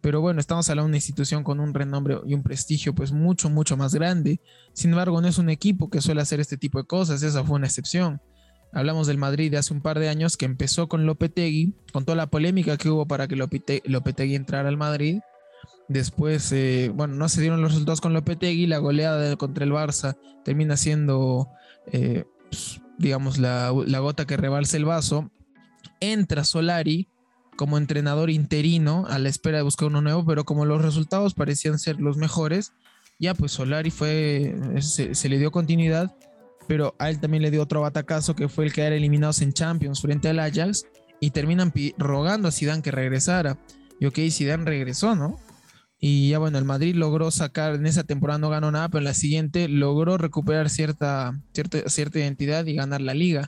Pero 0.00 0.20
bueno, 0.20 0.40
estamos 0.40 0.68
hablando 0.68 0.86
de 0.86 0.90
una 0.90 0.96
institución 0.98 1.42
con 1.42 1.58
un 1.58 1.74
renombre 1.74 2.18
y 2.26 2.34
un 2.34 2.42
prestigio 2.42 2.94
pues 2.94 3.10
mucho, 3.12 3.50
mucho 3.50 3.76
más 3.76 3.94
grande. 3.94 4.40
Sin 4.72 4.90
embargo, 4.90 5.20
no 5.20 5.26
es 5.26 5.38
un 5.38 5.50
equipo 5.50 5.90
que 5.90 6.00
suele 6.00 6.20
hacer 6.20 6.38
este 6.38 6.56
tipo 6.56 6.78
de 6.78 6.84
cosas, 6.86 7.22
esa 7.22 7.42
fue 7.42 7.56
una 7.56 7.66
excepción. 7.66 8.20
Hablamos 8.72 9.06
del 9.06 9.16
Madrid 9.16 9.50
de 9.50 9.56
hace 9.56 9.72
un 9.72 9.80
par 9.80 9.98
de 9.98 10.08
años 10.08 10.36
que 10.36 10.44
empezó 10.44 10.88
con 10.88 11.06
Lopetegui, 11.06 11.72
con 11.92 12.04
toda 12.04 12.16
la 12.16 12.26
polémica 12.26 12.76
que 12.76 12.90
hubo 12.90 13.06
para 13.06 13.26
que 13.26 13.36
Lopetegui 13.36 14.34
entrara 14.34 14.68
al 14.68 14.76
Madrid. 14.76 15.20
Después, 15.88 16.52
eh, 16.52 16.92
bueno, 16.94 17.14
no 17.14 17.28
se 17.30 17.40
dieron 17.40 17.62
los 17.62 17.72
resultados 17.72 18.02
con 18.02 18.12
Lopetegui, 18.12 18.66
la 18.66 18.78
goleada 18.78 19.36
contra 19.36 19.64
el 19.64 19.72
Barça 19.72 20.16
termina 20.44 20.76
siendo, 20.76 21.48
eh, 21.92 22.24
pues, 22.50 22.80
digamos, 22.98 23.38
la, 23.38 23.70
gota 23.70 24.26
que 24.26 24.36
rebalsa 24.36 24.76
el 24.76 24.84
vaso. 24.84 25.30
Entra 26.00 26.44
Solari 26.44 27.08
como 27.56 27.78
entrenador 27.78 28.30
interino 28.30 29.06
a 29.08 29.18
la 29.18 29.30
espera 29.30 29.56
de 29.56 29.64
buscar 29.64 29.88
uno 29.88 30.02
nuevo, 30.02 30.24
pero 30.26 30.44
como 30.44 30.66
los 30.66 30.82
resultados 30.82 31.34
parecían 31.34 31.78
ser 31.78 32.00
los 32.00 32.16
mejores, 32.18 32.72
ya 33.18 33.34
pues 33.34 33.50
Solari 33.50 33.90
fue, 33.90 34.54
se 34.80 35.28
le 35.28 35.38
dio 35.38 35.50
continuidad 35.50 36.14
pero 36.68 36.94
a 36.98 37.08
él 37.08 37.18
también 37.18 37.42
le 37.42 37.50
dio 37.50 37.62
otro 37.62 37.80
batacazo 37.80 38.36
que 38.36 38.48
fue 38.48 38.66
el 38.66 38.72
quedar 38.72 38.92
eliminados 38.92 39.40
en 39.40 39.54
Champions 39.54 40.02
frente 40.02 40.28
al 40.28 40.38
Ajax 40.38 40.84
y 41.18 41.30
terminan 41.30 41.72
rogando 41.96 42.46
a 42.46 42.52
Zidane 42.52 42.82
que 42.82 42.90
regresara. 42.90 43.58
Y 43.98 44.06
ok, 44.06 44.18
Zidane 44.30 44.66
regresó, 44.66 45.16
¿no? 45.16 45.40
Y 45.98 46.28
ya 46.28 46.38
bueno, 46.38 46.58
el 46.58 46.64
Madrid 46.64 46.94
logró 46.94 47.30
sacar, 47.30 47.74
en 47.74 47.86
esa 47.86 48.04
temporada 48.04 48.38
no 48.38 48.50
ganó 48.50 48.70
nada, 48.70 48.88
pero 48.88 48.98
en 48.98 49.06
la 49.06 49.14
siguiente 49.14 49.66
logró 49.66 50.18
recuperar 50.18 50.68
cierta, 50.68 51.32
cierta, 51.52 51.88
cierta 51.88 52.18
identidad 52.20 52.66
y 52.66 52.74
ganar 52.74 53.00
la 53.00 53.14
liga. 53.14 53.46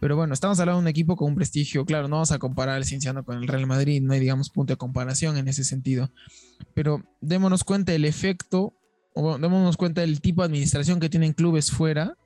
Pero 0.00 0.16
bueno, 0.16 0.32
estamos 0.32 0.58
hablando 0.60 0.80
de 0.80 0.84
un 0.84 0.88
equipo 0.88 1.16
con 1.16 1.28
un 1.28 1.34
prestigio, 1.34 1.84
claro, 1.84 2.06
no 2.06 2.16
vamos 2.16 2.30
a 2.30 2.38
comparar 2.38 2.76
al 2.76 2.84
Cinciano 2.84 3.24
con 3.24 3.38
el 3.38 3.48
Real 3.48 3.66
Madrid, 3.66 4.02
no 4.02 4.12
hay 4.12 4.20
digamos 4.20 4.50
punto 4.50 4.72
de 4.72 4.78
comparación 4.78 5.36
en 5.36 5.48
ese 5.48 5.64
sentido. 5.64 6.10
Pero 6.74 7.02
démonos 7.20 7.64
cuenta 7.64 7.92
del 7.92 8.04
efecto, 8.04 8.74
o 9.14 9.36
démonos 9.38 9.76
cuenta 9.76 10.02
del 10.02 10.20
tipo 10.20 10.42
de 10.42 10.46
administración 10.46 11.00
que 11.00 11.08
tienen 11.08 11.32
clubes 11.32 11.70
fuera 11.70 12.16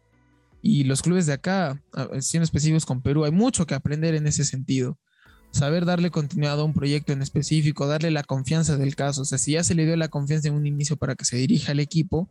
y 0.63 0.85
los 0.85 1.03
clubes 1.03 1.27
de 1.27 1.33
acá, 1.33 1.83
siendo 2.21 2.45
específicos 2.45 2.87
con 2.87 3.03
Perú, 3.03 3.25
hay 3.25 3.33
mucho 3.33 3.67
que 3.67 3.75
aprender 3.75 4.15
en 4.15 4.27
ese 4.27 4.45
sentido. 4.45 4.99
Saber 5.53 5.85
darle 5.85 6.11
continuidad 6.11 6.61
a 6.61 6.65
un 6.65 6.75
proyecto 6.75 7.13
en 7.13 7.23
específico, 7.23 7.87
darle 7.87 8.11
la 8.11 8.23
confianza 8.23 8.77
del 8.77 8.95
caso. 8.95 9.23
O 9.23 9.25
sea, 9.25 9.39
si 9.39 9.53
ya 9.53 9.65
se 9.65 9.75
le 9.75 9.85
dio 9.85 9.97
la 9.97 10.09
confianza 10.09 10.49
en 10.49 10.55
un 10.55 10.67
inicio 10.67 10.97
para 10.97 11.17
que 11.17 11.25
se 11.25 11.37
dirija 11.37 11.73
al 11.73 11.81
equipo, 11.81 12.29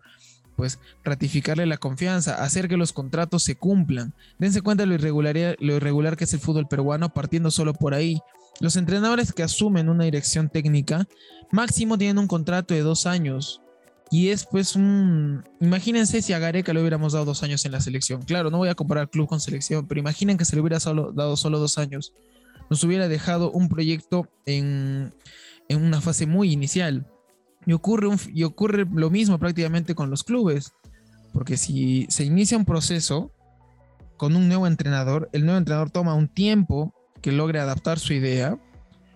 pues 0.55 0.79
ratificarle 1.03 1.65
la 1.65 1.77
confianza, 1.77 2.43
hacer 2.43 2.67
que 2.67 2.77
los 2.77 2.93
contratos 2.93 3.43
se 3.43 3.55
cumplan. 3.55 4.13
Dense 4.37 4.61
cuenta 4.61 4.85
lo 4.85 4.93
irregular, 4.93 5.57
lo 5.59 5.75
irregular 5.75 6.17
que 6.17 6.25
es 6.25 6.33
el 6.33 6.39
fútbol 6.39 6.67
peruano, 6.67 7.13
partiendo 7.13 7.51
solo 7.51 7.73
por 7.73 7.93
ahí. 7.93 8.19
Los 8.59 8.75
entrenadores 8.75 9.31
que 9.31 9.43
asumen 9.43 9.89
una 9.89 10.03
dirección 10.03 10.49
técnica, 10.49 11.07
máximo 11.51 11.97
tienen 11.97 12.19
un 12.19 12.27
contrato 12.27 12.73
de 12.73 12.81
dos 12.81 13.05
años. 13.05 13.61
Y 14.11 14.29
es 14.29 14.45
pues 14.45 14.75
un... 14.75 15.43
Imagínense 15.59 16.21
si 16.21 16.33
a 16.33 16.39
Gareca 16.39 16.73
le 16.73 16.81
hubiéramos 16.81 17.13
dado 17.13 17.25
dos 17.25 17.43
años 17.43 17.63
en 17.65 17.71
la 17.71 17.81
selección. 17.81 18.23
Claro, 18.23 18.49
no 18.49 18.57
voy 18.57 18.69
a 18.69 18.75
comparar 18.75 19.09
club 19.09 19.27
con 19.27 19.39
selección, 19.39 19.87
pero 19.87 19.99
imaginen 19.99 20.37
que 20.37 20.45
se 20.45 20.55
le 20.55 20.61
hubiera 20.61 20.79
dado 20.79 21.37
solo 21.37 21.59
dos 21.59 21.77
años. 21.77 22.13
Nos 22.69 22.83
hubiera 22.83 23.07
dejado 23.07 23.51
un 23.51 23.69
proyecto 23.69 24.27
en, 24.45 25.13
en 25.67 25.83
una 25.83 26.01
fase 26.01 26.25
muy 26.25 26.51
inicial. 26.51 27.05
Y 27.65 27.73
ocurre, 27.73 28.09
y 28.33 28.43
ocurre 28.43 28.85
lo 28.91 29.11
mismo 29.11 29.37
prácticamente 29.37 29.93
con 29.93 30.09
los 30.09 30.23
clubes. 30.23 30.71
Porque 31.31 31.57
si 31.57 32.07
se 32.09 32.23
inicia 32.23 32.57
un 32.57 32.65
proceso 32.65 33.31
con 34.17 34.35
un 34.35 34.47
nuevo 34.47 34.65
entrenador, 34.65 35.29
el 35.33 35.45
nuevo 35.45 35.59
entrenador 35.59 35.91
toma 35.91 36.15
un 36.15 36.27
tiempo 36.27 36.93
que 37.21 37.31
logre 37.31 37.59
adaptar 37.59 37.99
su 37.99 38.13
idea, 38.13 38.57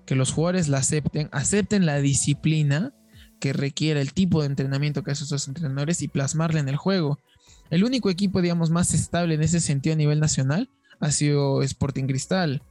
que 0.06 0.16
los 0.16 0.32
jugadores 0.32 0.68
la 0.68 0.78
acepten, 0.80 1.30
acepten 1.32 1.86
la 1.86 2.00
disciplina 2.00 2.94
que 3.44 3.52
requiere 3.52 4.00
el 4.00 4.14
tipo 4.14 4.40
de 4.40 4.48
entrenamiento 4.48 5.04
que 5.04 5.12
hacen 5.12 5.26
esos 5.26 5.50
entrenadores 5.50 6.02
y 6.02 6.08
plasmarla 6.08 6.62
en 6.62 6.70
el 6.70 6.78
juego. 6.78 7.20
El 7.70 7.84
único 7.84 8.10
equipo, 8.10 8.42
digamos, 8.42 8.70
más 8.70 8.94
estable 8.94 9.34
en 9.36 9.44
ese 9.44 9.60
sentido 9.60 9.96
a 9.96 9.98
nivel 9.98 10.22
nacional 10.22 10.70
ha 11.02 11.12
sido 11.12 11.62
Sporting 11.62 12.06
Cristal. 12.06 12.62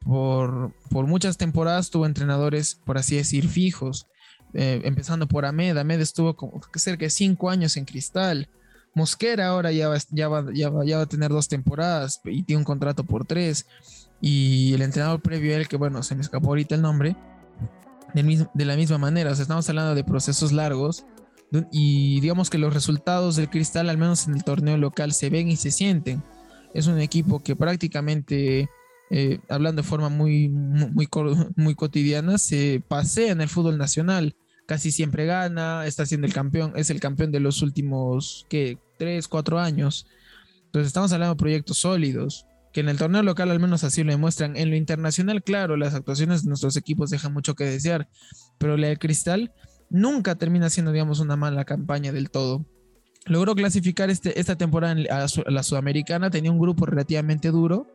Por, 0.00 0.72
por 0.90 1.06
muchas 1.06 1.36
temporadas 1.36 1.90
tuvo 1.90 2.06
entrenadores, 2.06 2.80
por 2.84 2.98
así 2.98 3.14
decir, 3.14 3.46
fijos. 3.46 4.08
Eh, 4.54 4.80
empezando 4.82 5.28
por 5.28 5.44
Ahmed. 5.44 5.78
Ahmed 5.78 6.00
estuvo 6.00 6.34
como 6.34 6.60
cerca 6.74 7.04
de 7.04 7.10
cinco 7.10 7.48
años 7.48 7.76
en 7.76 7.84
Cristal. 7.84 8.48
Mosquera 8.92 9.46
ahora 9.46 9.70
ya 9.70 9.88
va, 9.88 9.98
ya, 10.10 10.26
va, 10.26 10.46
ya, 10.52 10.68
va, 10.68 11.02
a 11.02 11.06
tener 11.06 11.30
dos 11.30 11.46
temporadas 11.46 12.20
y 12.24 12.42
tiene 12.42 12.58
un 12.58 12.64
contrato 12.64 13.04
por 13.04 13.24
tres. 13.24 13.66
Y 14.20 14.74
el 14.74 14.82
entrenador 14.82 15.22
previo 15.22 15.54
a 15.54 15.58
él, 15.58 15.68
que 15.68 15.76
bueno, 15.76 16.02
se 16.02 16.16
me 16.16 16.22
escapó 16.22 16.48
ahorita 16.48 16.74
el 16.74 16.82
nombre, 16.82 17.14
de, 18.14 18.64
la 18.64 18.76
misma 18.76 18.98
manera. 18.98 19.30
Estamos 19.30 19.68
hablando 19.68 19.94
de 19.94 20.04
procesos 20.04 20.52
largos 20.52 21.04
y 21.72 22.20
digamos 22.20 22.50
que 22.50 22.58
los 22.58 22.74
resultados 22.74 23.36
del 23.36 23.50
Cristal, 23.50 23.88
al 23.88 23.98
menos 23.98 24.28
en 24.28 24.34
el 24.34 24.44
torneo 24.44 24.76
local, 24.76 25.12
se 25.12 25.30
ven 25.30 25.48
y 25.48 25.56
se 25.56 25.70
sienten. 25.70 26.22
Es 26.74 26.86
un 26.86 27.00
equipo 27.00 27.40
que 27.42 27.56
prácticamente, 27.56 28.68
eh, 29.10 29.40
hablando 29.48 29.82
de 29.82 29.88
forma 29.88 30.08
muy, 30.08 30.48
muy, 30.48 31.08
muy 31.56 31.74
cotidiana, 31.74 32.38
se 32.38 32.82
pasea 32.86 33.32
en 33.32 33.40
el 33.40 33.48
fútbol 33.48 33.78
nacional 33.78 34.36
casi 34.70 34.92
siempre 34.92 35.26
gana, 35.26 35.84
está 35.84 36.06
siendo 36.06 36.28
el 36.28 36.32
campeón, 36.32 36.74
es 36.76 36.90
el 36.90 37.00
campeón 37.00 37.32
de 37.32 37.40
los 37.40 37.60
últimos, 37.60 38.46
¿qué? 38.48 38.78
Tres, 38.98 39.26
cuatro 39.26 39.58
años. 39.58 40.06
Entonces 40.66 40.86
estamos 40.86 41.12
hablando 41.12 41.34
de 41.34 41.38
proyectos 41.40 41.78
sólidos, 41.78 42.46
que 42.72 42.80
en 42.80 42.88
el 42.88 42.98
torneo 42.98 43.22
local 43.22 43.50
al 43.50 43.60
menos 43.60 43.84
así 43.84 44.04
lo 44.04 44.12
demuestran. 44.12 44.56
En 44.56 44.70
lo 44.70 44.76
internacional, 44.76 45.42
claro, 45.42 45.76
las 45.76 45.94
actuaciones 45.94 46.44
de 46.44 46.48
nuestros 46.48 46.76
equipos 46.76 47.10
dejan 47.10 47.32
mucho 47.32 47.54
que 47.54 47.64
desear, 47.64 48.08
pero 48.58 48.76
la 48.76 48.88
de 48.88 48.96
Cristal 48.96 49.52
nunca 49.88 50.36
termina 50.36 50.70
siendo, 50.70 50.92
digamos, 50.92 51.20
una 51.20 51.36
mala 51.36 51.64
campaña 51.64 52.12
del 52.12 52.30
todo. 52.30 52.64
Logró 53.26 53.54
clasificar 53.54 54.08
este, 54.08 54.38
esta 54.40 54.56
temporada 54.56 54.96
a 55.10 55.26
la 55.50 55.62
Sudamericana, 55.62 56.30
tenía 56.30 56.50
un 56.50 56.58
grupo 56.58 56.86
relativamente 56.86 57.50
duro, 57.50 57.86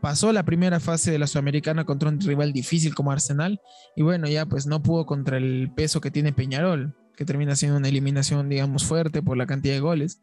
pasó 0.00 0.32
la 0.32 0.44
primera 0.44 0.78
fase 0.78 1.10
de 1.10 1.18
la 1.18 1.26
Sudamericana 1.26 1.84
contra 1.84 2.08
un 2.08 2.20
rival 2.20 2.52
difícil 2.52 2.94
como 2.94 3.12
Arsenal 3.12 3.60
y 3.96 4.02
bueno, 4.02 4.28
ya 4.28 4.46
pues 4.46 4.66
no 4.66 4.82
pudo 4.82 5.06
contra 5.06 5.36
el 5.36 5.72
peso 5.74 6.00
que 6.00 6.10
tiene 6.10 6.32
Peñarol, 6.32 6.94
que 7.16 7.24
termina 7.24 7.56
siendo 7.56 7.78
una 7.78 7.88
eliminación, 7.88 8.48
digamos, 8.48 8.84
fuerte 8.84 9.22
por 9.22 9.36
la 9.36 9.46
cantidad 9.46 9.74
de 9.74 9.80
goles. 9.80 10.20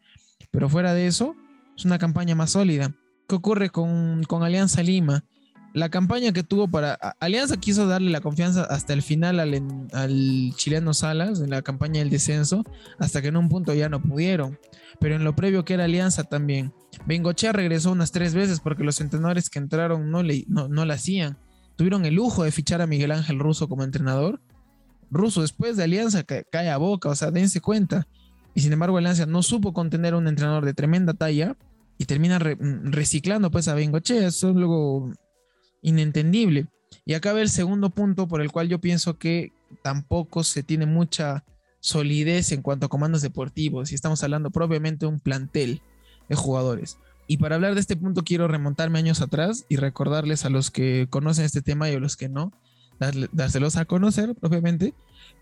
Pero 0.51 0.69
fuera 0.69 0.93
de 0.93 1.07
eso, 1.07 1.35
es 1.75 1.85
una 1.85 1.97
campaña 1.97 2.35
más 2.35 2.51
sólida. 2.51 2.95
¿Qué 3.29 3.35
ocurre 3.35 3.69
con, 3.69 4.23
con 4.23 4.43
Alianza 4.43 4.83
Lima? 4.83 5.23
la 5.73 5.89
campaña 5.89 6.31
que 6.31 6.43
tuvo 6.43 6.67
para. 6.67 6.95
Alianza 7.19 7.57
quiso 7.57 7.87
darle 7.87 8.09
la 8.09 8.21
confianza 8.21 8.63
hasta 8.63 8.93
el 8.93 9.01
final 9.01 9.39
al, 9.39 9.87
al, 9.93 10.53
chileno 10.55 10.93
Salas 10.93 11.41
en 11.41 11.51
la 11.51 11.61
campaña 11.61 11.99
del 11.99 12.09
descenso, 12.09 12.63
hasta 12.97 13.21
que 13.21 13.27
en 13.27 13.37
un 13.37 13.49
punto 13.49 13.73
ya 13.73 13.89
no 13.89 14.01
pudieron. 14.01 14.59
Pero 14.99 15.15
en 15.15 15.23
lo 15.23 15.35
previo 15.35 15.63
que 15.65 15.75
era 15.75 15.85
Alianza 15.85 16.23
también. 16.23 16.73
Bengochea 17.05 17.53
regresó 17.53 17.91
unas 17.91 18.11
tres 18.11 18.33
veces 18.33 18.59
porque 18.59 18.83
los 18.83 18.99
entrenadores 18.99 19.49
que 19.49 19.59
entraron 19.59 20.09
no, 20.11 20.23
le, 20.23 20.45
no, 20.47 20.67
no 20.67 20.85
la 20.85 20.95
hacían. 20.95 21.37
Tuvieron 21.75 22.05
el 22.05 22.15
lujo 22.15 22.43
de 22.43 22.51
fichar 22.51 22.81
a 22.81 22.87
Miguel 22.87 23.11
Ángel 23.11 23.39
Russo 23.39 23.69
como 23.69 23.83
entrenador. 23.83 24.41
Russo 25.11 25.41
después 25.41 25.77
de 25.77 25.83
Alianza 25.83 26.23
cae 26.23 26.69
a 26.69 26.77
boca, 26.77 27.09
o 27.09 27.15
sea, 27.15 27.31
dense 27.31 27.61
cuenta. 27.61 28.07
Y 28.53 28.61
sin 28.61 28.73
embargo, 28.73 28.97
Alianza 28.97 29.25
no 29.25 29.43
supo 29.43 29.71
contener 29.73 30.13
a 30.13 30.17
un 30.17 30.27
entrenador 30.27 30.65
de 30.65 30.73
tremenda 30.73 31.13
talla 31.13 31.55
y 31.99 32.05
termina 32.05 32.39
reciclando 32.39 33.51
pues 33.51 33.67
a 33.67 33.75
Bengochea. 33.75 34.27
Eso 34.27 34.53
luego 34.53 35.11
inentendible. 35.83 36.67
Y 37.05 37.13
acá 37.13 37.33
ve 37.33 37.41
el 37.41 37.49
segundo 37.49 37.91
punto 37.91 38.27
por 38.27 38.41
el 38.41 38.51
cual 38.51 38.69
yo 38.69 38.79
pienso 38.79 39.19
que 39.19 39.51
tampoco 39.83 40.43
se 40.43 40.63
tiene 40.63 40.85
mucha 40.85 41.43
solidez 41.81 42.51
en 42.53 42.61
cuanto 42.61 42.85
a 42.85 42.89
comandos 42.89 43.21
deportivos 43.21 43.91
y 43.91 43.95
estamos 43.95 44.23
hablando 44.23 44.49
propiamente 44.49 45.05
de 45.05 45.11
un 45.11 45.19
plantel 45.19 45.81
de 46.29 46.35
jugadores. 46.35 46.97
Y 47.27 47.37
para 47.37 47.55
hablar 47.55 47.75
de 47.75 47.81
este 47.81 47.97
punto 47.97 48.23
quiero 48.23 48.47
remontarme 48.47 48.97
años 48.97 49.21
atrás 49.21 49.65
y 49.67 49.75
recordarles 49.75 50.45
a 50.45 50.49
los 50.49 50.71
que 50.71 51.07
conocen 51.09 51.45
este 51.45 51.61
tema 51.61 51.89
y 51.89 51.95
a 51.95 51.99
los 51.99 52.15
que 52.15 52.29
no, 52.29 52.53
dárselos 53.33 53.75
a 53.75 53.85
conocer 53.85 54.35
propiamente, 54.35 54.93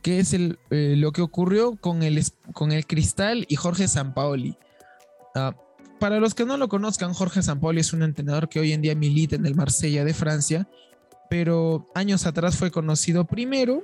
que 0.01 0.19
es 0.19 0.33
el, 0.33 0.57
eh, 0.71 0.95
lo 0.97 1.11
que 1.11 1.21
ocurrió 1.21 1.75
con 1.75 2.01
el, 2.01 2.21
con 2.53 2.71
el 2.71 2.85
Cristal 2.87 3.45
y 3.47 3.55
Jorge 3.55 3.87
Sampaoli. 3.87 4.57
Uh, 5.35 5.66
para 5.99 6.19
los 6.19 6.33
que 6.33 6.45
no 6.45 6.57
lo 6.57 6.67
conozcan, 6.67 7.13
Jorge 7.13 7.41
Sampaoli 7.41 7.81
es 7.81 7.93
un 7.93 8.03
entrenador 8.03 8.49
que 8.49 8.59
hoy 8.59 8.73
en 8.73 8.81
día 8.81 8.95
milita 8.95 9.35
en 9.35 9.45
el 9.45 9.55
Marsella 9.55 10.03
de 10.03 10.13
Francia, 10.13 10.67
pero 11.29 11.87
años 11.95 12.25
atrás 12.25 12.55
fue 12.55 12.71
conocido 12.71 13.25
primero 13.25 13.83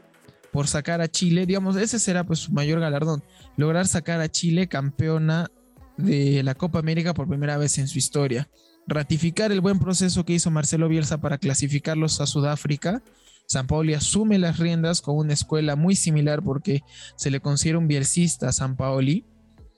por 0.51 0.67
sacar 0.67 1.01
a 1.01 1.07
Chile, 1.07 1.45
digamos, 1.45 1.75
ese 1.75 1.99
será 1.99 2.23
pues 2.23 2.39
su 2.39 2.51
mayor 2.51 2.79
galardón, 2.79 3.23
lograr 3.57 3.87
sacar 3.87 4.21
a 4.21 4.29
Chile 4.29 4.67
campeona 4.67 5.49
de 5.97 6.43
la 6.43 6.55
Copa 6.55 6.79
América 6.79 7.13
por 7.13 7.27
primera 7.27 7.57
vez 7.57 7.77
en 7.79 7.87
su 7.87 7.97
historia, 7.97 8.49
ratificar 8.87 9.51
el 9.51 9.61
buen 9.61 9.79
proceso 9.79 10.25
que 10.25 10.33
hizo 10.33 10.51
Marcelo 10.51 10.87
Bielsa 10.87 11.19
para 11.19 11.37
clasificarlos 11.37 12.21
a 12.21 12.27
Sudáfrica. 12.27 13.01
Sampaoli 13.47 13.93
asume 13.93 14.37
las 14.37 14.59
riendas 14.59 15.01
con 15.01 15.17
una 15.17 15.33
escuela 15.33 15.75
muy 15.75 15.95
similar 15.95 16.43
porque 16.43 16.83
se 17.15 17.31
le 17.31 17.39
considera 17.39 17.79
un 17.79 17.87
bielcista 17.87 18.49
a 18.49 18.53
Sampaoli 18.53 19.25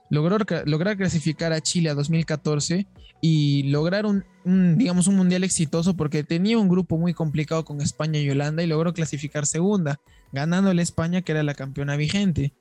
logró 0.10 0.38
lograr 0.66 0.98
clasificar 0.98 1.54
a 1.54 1.62
Chile 1.62 1.90
a 1.90 1.96
2014 1.96 2.88
y 3.22 3.64
lograr 3.64 4.06
un, 4.06 4.24
digamos, 4.78 5.08
un 5.08 5.16
mundial 5.16 5.44
exitoso 5.44 5.96
porque 5.96 6.24
tenía 6.24 6.58
un 6.60 6.70
grupo 6.70 6.98
muy 6.98 7.14
complicado 7.14 7.66
con 7.66 7.82
España 7.82 8.20
y 8.20 8.30
Holanda 8.30 8.64
y 8.64 8.68
logró 8.68 8.94
clasificar 8.94 9.46
segunda, 9.46 10.00
ganando 10.32 10.70
a 10.70 10.82
España 10.82 11.22
que 11.22 11.32
era 11.32 11.44
la 11.44 11.56
campeona 11.56 11.96
vigente. 11.96 12.54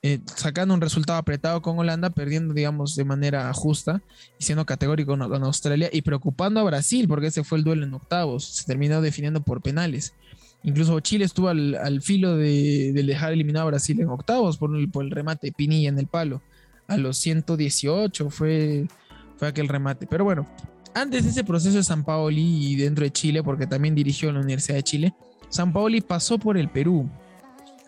Eh, 0.00 0.20
sacando 0.36 0.74
un 0.74 0.80
resultado 0.80 1.18
apretado 1.18 1.60
con 1.60 1.76
Holanda, 1.76 2.10
perdiendo, 2.10 2.54
digamos, 2.54 2.94
de 2.94 3.04
manera 3.04 3.52
justa 3.52 4.00
y 4.38 4.44
siendo 4.44 4.64
categórico 4.64 5.18
con, 5.18 5.44
Australia 5.44 5.90
y 5.92 6.02
preocupando 6.02 6.60
a 6.60 6.64
Brasil, 6.64 7.08
porque 7.08 7.28
ese 7.28 7.42
fue 7.42 7.58
el 7.58 7.64
duelo 7.64 7.84
en 7.84 7.94
octavos, 7.94 8.44
se 8.44 8.64
terminó 8.64 9.00
definiendo 9.00 9.40
por 9.40 9.60
penales. 9.60 10.14
Incluso 10.62 10.98
Chile 11.00 11.24
estuvo 11.24 11.48
al, 11.48 12.00
filo 12.02 12.36
de, 12.36 12.92
dejar 12.92 13.32
eliminado 13.32 13.66
a 13.66 13.70
Brasil 13.70 14.00
en 14.00 14.08
octavos 14.08 14.56
por, 14.56 14.70
por 14.90 15.04
el 15.04 15.10
remate 15.10 15.48
de 15.48 15.52
Pinilla 15.52 15.88
en 15.88 15.98
el 15.98 16.06
palo 16.06 16.42
a 16.88 16.96
los 16.96 17.18
118 17.18 18.30
fue, 18.30 18.88
fue 19.36 19.48
aquel 19.48 19.68
remate. 19.68 20.06
Pero 20.06 20.24
bueno, 20.24 20.48
antes 20.94 21.24
de 21.24 21.30
ese 21.30 21.44
proceso 21.44 21.76
de 21.76 21.84
San 21.84 22.02
Paoli 22.02 22.72
y 22.72 22.76
dentro 22.76 23.04
de 23.04 23.12
Chile, 23.12 23.42
porque 23.42 23.66
también 23.66 23.94
dirigió 23.94 24.32
la 24.32 24.40
Universidad 24.40 24.76
de 24.76 24.82
Chile, 24.82 25.14
San 25.50 25.72
Paoli 25.72 26.00
pasó 26.00 26.38
por 26.38 26.56
el 26.58 26.68
Perú. 26.68 27.08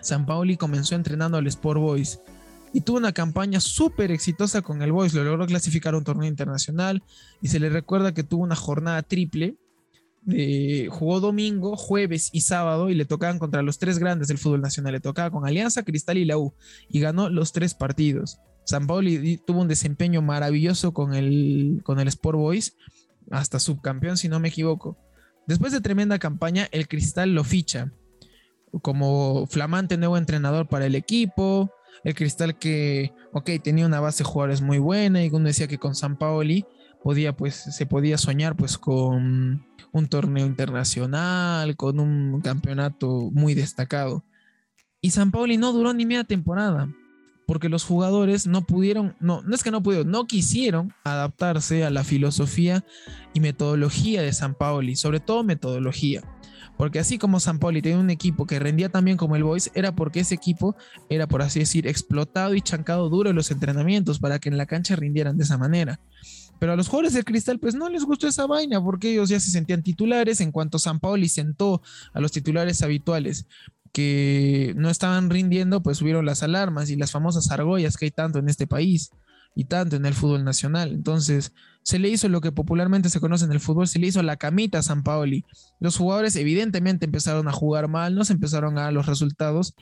San 0.00 0.26
Paoli 0.26 0.56
comenzó 0.56 0.94
entrenando 0.94 1.38
al 1.38 1.46
Sport 1.46 1.80
Boys 1.80 2.20
y 2.72 2.82
tuvo 2.82 2.98
una 2.98 3.12
campaña 3.12 3.58
súper 3.58 4.12
exitosa 4.12 4.62
con 4.62 4.82
el 4.82 4.92
Boys. 4.92 5.14
Lo 5.14 5.24
logró 5.24 5.46
clasificar 5.46 5.94
a 5.94 5.98
un 5.98 6.04
torneo 6.04 6.28
internacional 6.28 7.02
y 7.42 7.48
se 7.48 7.58
le 7.58 7.70
recuerda 7.70 8.14
que 8.14 8.22
tuvo 8.22 8.42
una 8.42 8.56
jornada 8.56 9.02
triple. 9.02 9.56
jugó 10.90 11.20
domingo, 11.20 11.76
jueves 11.76 12.28
y 12.32 12.42
sábado 12.42 12.90
y 12.90 12.94
le 12.94 13.06
tocaban 13.06 13.38
contra 13.38 13.62
los 13.62 13.78
tres 13.78 13.98
grandes 13.98 14.28
del 14.28 14.38
fútbol 14.38 14.60
nacional. 14.60 14.92
Le 14.92 15.00
tocaba 15.00 15.30
con 15.30 15.46
Alianza, 15.46 15.84
Cristal 15.84 16.18
y 16.18 16.26
la 16.26 16.36
U 16.36 16.52
y 16.88 17.00
ganó 17.00 17.30
los 17.30 17.52
tres 17.52 17.74
partidos. 17.74 18.38
San 18.64 18.86
Pauli 18.86 19.38
tuvo 19.38 19.60
un 19.60 19.68
desempeño 19.68 20.22
maravilloso 20.22 20.92
con 20.92 21.14
el, 21.14 21.80
con 21.84 21.98
el 22.00 22.08
Sport 22.08 22.38
Boys, 22.38 22.76
hasta 23.30 23.58
subcampeón 23.58 24.16
si 24.16 24.28
no 24.28 24.40
me 24.40 24.48
equivoco. 24.48 24.96
Después 25.46 25.72
de 25.72 25.80
tremenda 25.80 26.18
campaña, 26.18 26.68
el 26.70 26.86
Cristal 26.86 27.34
lo 27.34 27.44
ficha 27.44 27.92
como 28.82 29.46
flamante 29.46 29.96
nuevo 29.96 30.16
entrenador 30.16 30.68
para 30.68 30.86
el 30.86 30.94
equipo. 30.94 31.72
El 32.04 32.14
Cristal 32.14 32.58
que, 32.58 33.12
ok, 33.32 33.50
tenía 33.62 33.86
una 33.86 34.00
base 34.00 34.22
de 34.22 34.30
jugadores 34.30 34.60
muy 34.60 34.78
buena 34.78 35.24
y 35.24 35.28
uno 35.28 35.46
decía 35.46 35.66
que 35.66 35.78
con 35.78 35.94
San 35.94 36.16
Paoli 36.16 36.64
podía, 37.02 37.36
pues, 37.36 37.54
se 37.54 37.86
podía 37.86 38.16
soñar 38.16 38.56
pues 38.56 38.78
con 38.78 39.66
un 39.92 40.08
torneo 40.08 40.46
internacional, 40.46 41.76
con 41.76 41.98
un 41.98 42.40
campeonato 42.40 43.30
muy 43.32 43.54
destacado. 43.54 44.24
Y 45.00 45.10
San 45.10 45.30
Paoli 45.30 45.56
no 45.56 45.72
duró 45.72 45.92
ni 45.92 46.06
media 46.06 46.24
temporada 46.24 46.88
porque 47.50 47.68
los 47.68 47.82
jugadores 47.82 48.46
no 48.46 48.64
pudieron, 48.64 49.16
no, 49.18 49.42
no 49.42 49.56
es 49.56 49.64
que 49.64 49.72
no 49.72 49.82
pudieron, 49.82 50.08
no 50.08 50.28
quisieron 50.28 50.94
adaptarse 51.02 51.82
a 51.82 51.90
la 51.90 52.04
filosofía 52.04 52.84
y 53.34 53.40
metodología 53.40 54.22
de 54.22 54.32
San 54.32 54.54
Paoli, 54.54 54.94
sobre 54.94 55.18
todo 55.18 55.42
metodología. 55.42 56.22
Porque 56.76 57.00
así 57.00 57.18
como 57.18 57.40
San 57.40 57.58
Paoli 57.58 57.82
tenía 57.82 57.98
un 57.98 58.10
equipo 58.10 58.46
que 58.46 58.60
rendía 58.60 58.88
también 58.88 59.16
como 59.16 59.34
el 59.34 59.42
Boys, 59.42 59.72
era 59.74 59.96
porque 59.96 60.20
ese 60.20 60.36
equipo 60.36 60.76
era, 61.08 61.26
por 61.26 61.42
así 61.42 61.58
decir, 61.58 61.88
explotado 61.88 62.54
y 62.54 62.60
chancado 62.60 63.08
duro 63.08 63.30
en 63.30 63.36
los 63.36 63.50
entrenamientos 63.50 64.20
para 64.20 64.38
que 64.38 64.48
en 64.48 64.56
la 64.56 64.66
cancha 64.66 64.94
rindieran 64.94 65.36
de 65.36 65.42
esa 65.42 65.58
manera. 65.58 65.98
Pero 66.60 66.74
a 66.74 66.76
los 66.76 66.86
jugadores 66.86 67.14
del 67.14 67.24
Cristal, 67.24 67.58
pues 67.58 67.74
no 67.74 67.88
les 67.88 68.04
gustó 68.04 68.28
esa 68.28 68.46
vaina, 68.46 68.80
porque 68.80 69.10
ellos 69.10 69.28
ya 69.28 69.40
se 69.40 69.50
sentían 69.50 69.82
titulares 69.82 70.40
en 70.40 70.52
cuanto 70.52 70.78
San 70.78 71.00
Paoli 71.00 71.28
sentó 71.28 71.82
a 72.12 72.20
los 72.20 72.30
titulares 72.30 72.80
habituales 72.82 73.46
que 73.92 74.74
no 74.76 74.90
estaban 74.90 75.30
rindiendo, 75.30 75.82
pues 75.82 75.98
subieron 75.98 76.26
las 76.26 76.42
alarmas 76.42 76.90
y 76.90 76.96
las 76.96 77.10
famosas 77.10 77.50
argollas 77.50 77.96
que 77.96 78.06
hay 78.06 78.10
tanto 78.10 78.38
en 78.38 78.48
este 78.48 78.66
país. 78.66 79.10
y 79.52 79.64
tanto 79.64 79.96
en 79.96 80.06
el 80.06 80.14
fútbol 80.14 80.44
nacional. 80.44 80.92
Entonces, 80.92 81.52
se 81.82 81.98
le 81.98 82.08
hizo 82.08 82.28
lo 82.28 82.40
que 82.40 82.52
popularmente 82.52 83.10
se 83.10 83.18
conoce 83.18 83.44
en 83.46 83.50
el 83.50 83.58
fútbol, 83.58 83.88
se 83.88 83.98
le 83.98 84.06
hizo 84.06 84.22
la 84.22 84.36
camita 84.36 84.78
a 84.78 84.82
San 84.82 85.02
Paoli. 85.02 85.44
Los 85.80 85.96
jugadores 85.96 86.36
evidentemente 86.36 87.04
empezaron 87.04 87.48
a 87.48 87.52
jugar 87.52 87.88
mal, 87.88 88.14
no 88.14 88.24
se 88.24 88.32
empezaron 88.34 88.78
a 88.78 88.82
dar 88.82 88.92
los 88.92 89.06
resultados 89.06 89.74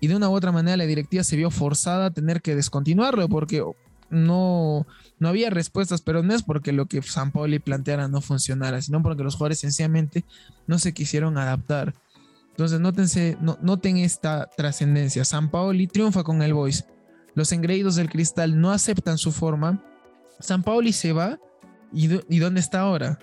y 0.00 0.08
de 0.08 0.16
una 0.16 0.28
u 0.28 0.32
otra 0.32 0.52
manera 0.52 0.76
la 0.76 0.84
directiva 0.84 1.24
se 1.24 1.36
vio 1.36 1.50
forzada 1.50 2.06
a 2.06 2.10
tener 2.10 2.42
que 2.42 2.54
descontinuarlo 2.54 3.28
porque 3.28 3.64
no, 4.10 4.86
no 5.18 5.28
había 5.28 5.50
respuestas, 5.50 6.02
pero 6.02 6.22
no 6.22 6.34
es 6.34 6.42
porque 6.42 6.72
lo 6.72 6.86
que 6.86 7.00
San 7.02 7.32
Paoli 7.32 7.58
planteara 7.58 8.08
no 8.08 8.20
funcionara, 8.20 8.82
sino 8.82 9.02
porque 9.02 9.24
los 9.24 9.34
jugadores 9.34 9.60
sencillamente 9.60 10.24
no 10.66 10.78
se 10.78 10.92
quisieron 10.92 11.38
adaptar. 11.38 11.94
Entonces, 12.56 13.36
noten 13.40 13.96
esta 13.96 14.48
trascendencia. 14.56 15.24
San 15.24 15.50
Paoli 15.50 15.88
triunfa 15.88 16.22
con 16.22 16.40
el 16.40 16.54
Boys. 16.54 16.84
Los 17.34 17.50
engreídos 17.50 17.96
del 17.96 18.08
cristal 18.08 18.60
no 18.60 18.70
aceptan 18.70 19.18
su 19.18 19.32
forma. 19.32 19.82
San 20.38 20.62
Paoli 20.62 20.92
se 20.92 21.12
va. 21.12 21.40
¿Y, 21.92 22.14
¿Y 22.28 22.38
dónde 22.38 22.60
está 22.60 22.80
ahora? 22.80 23.18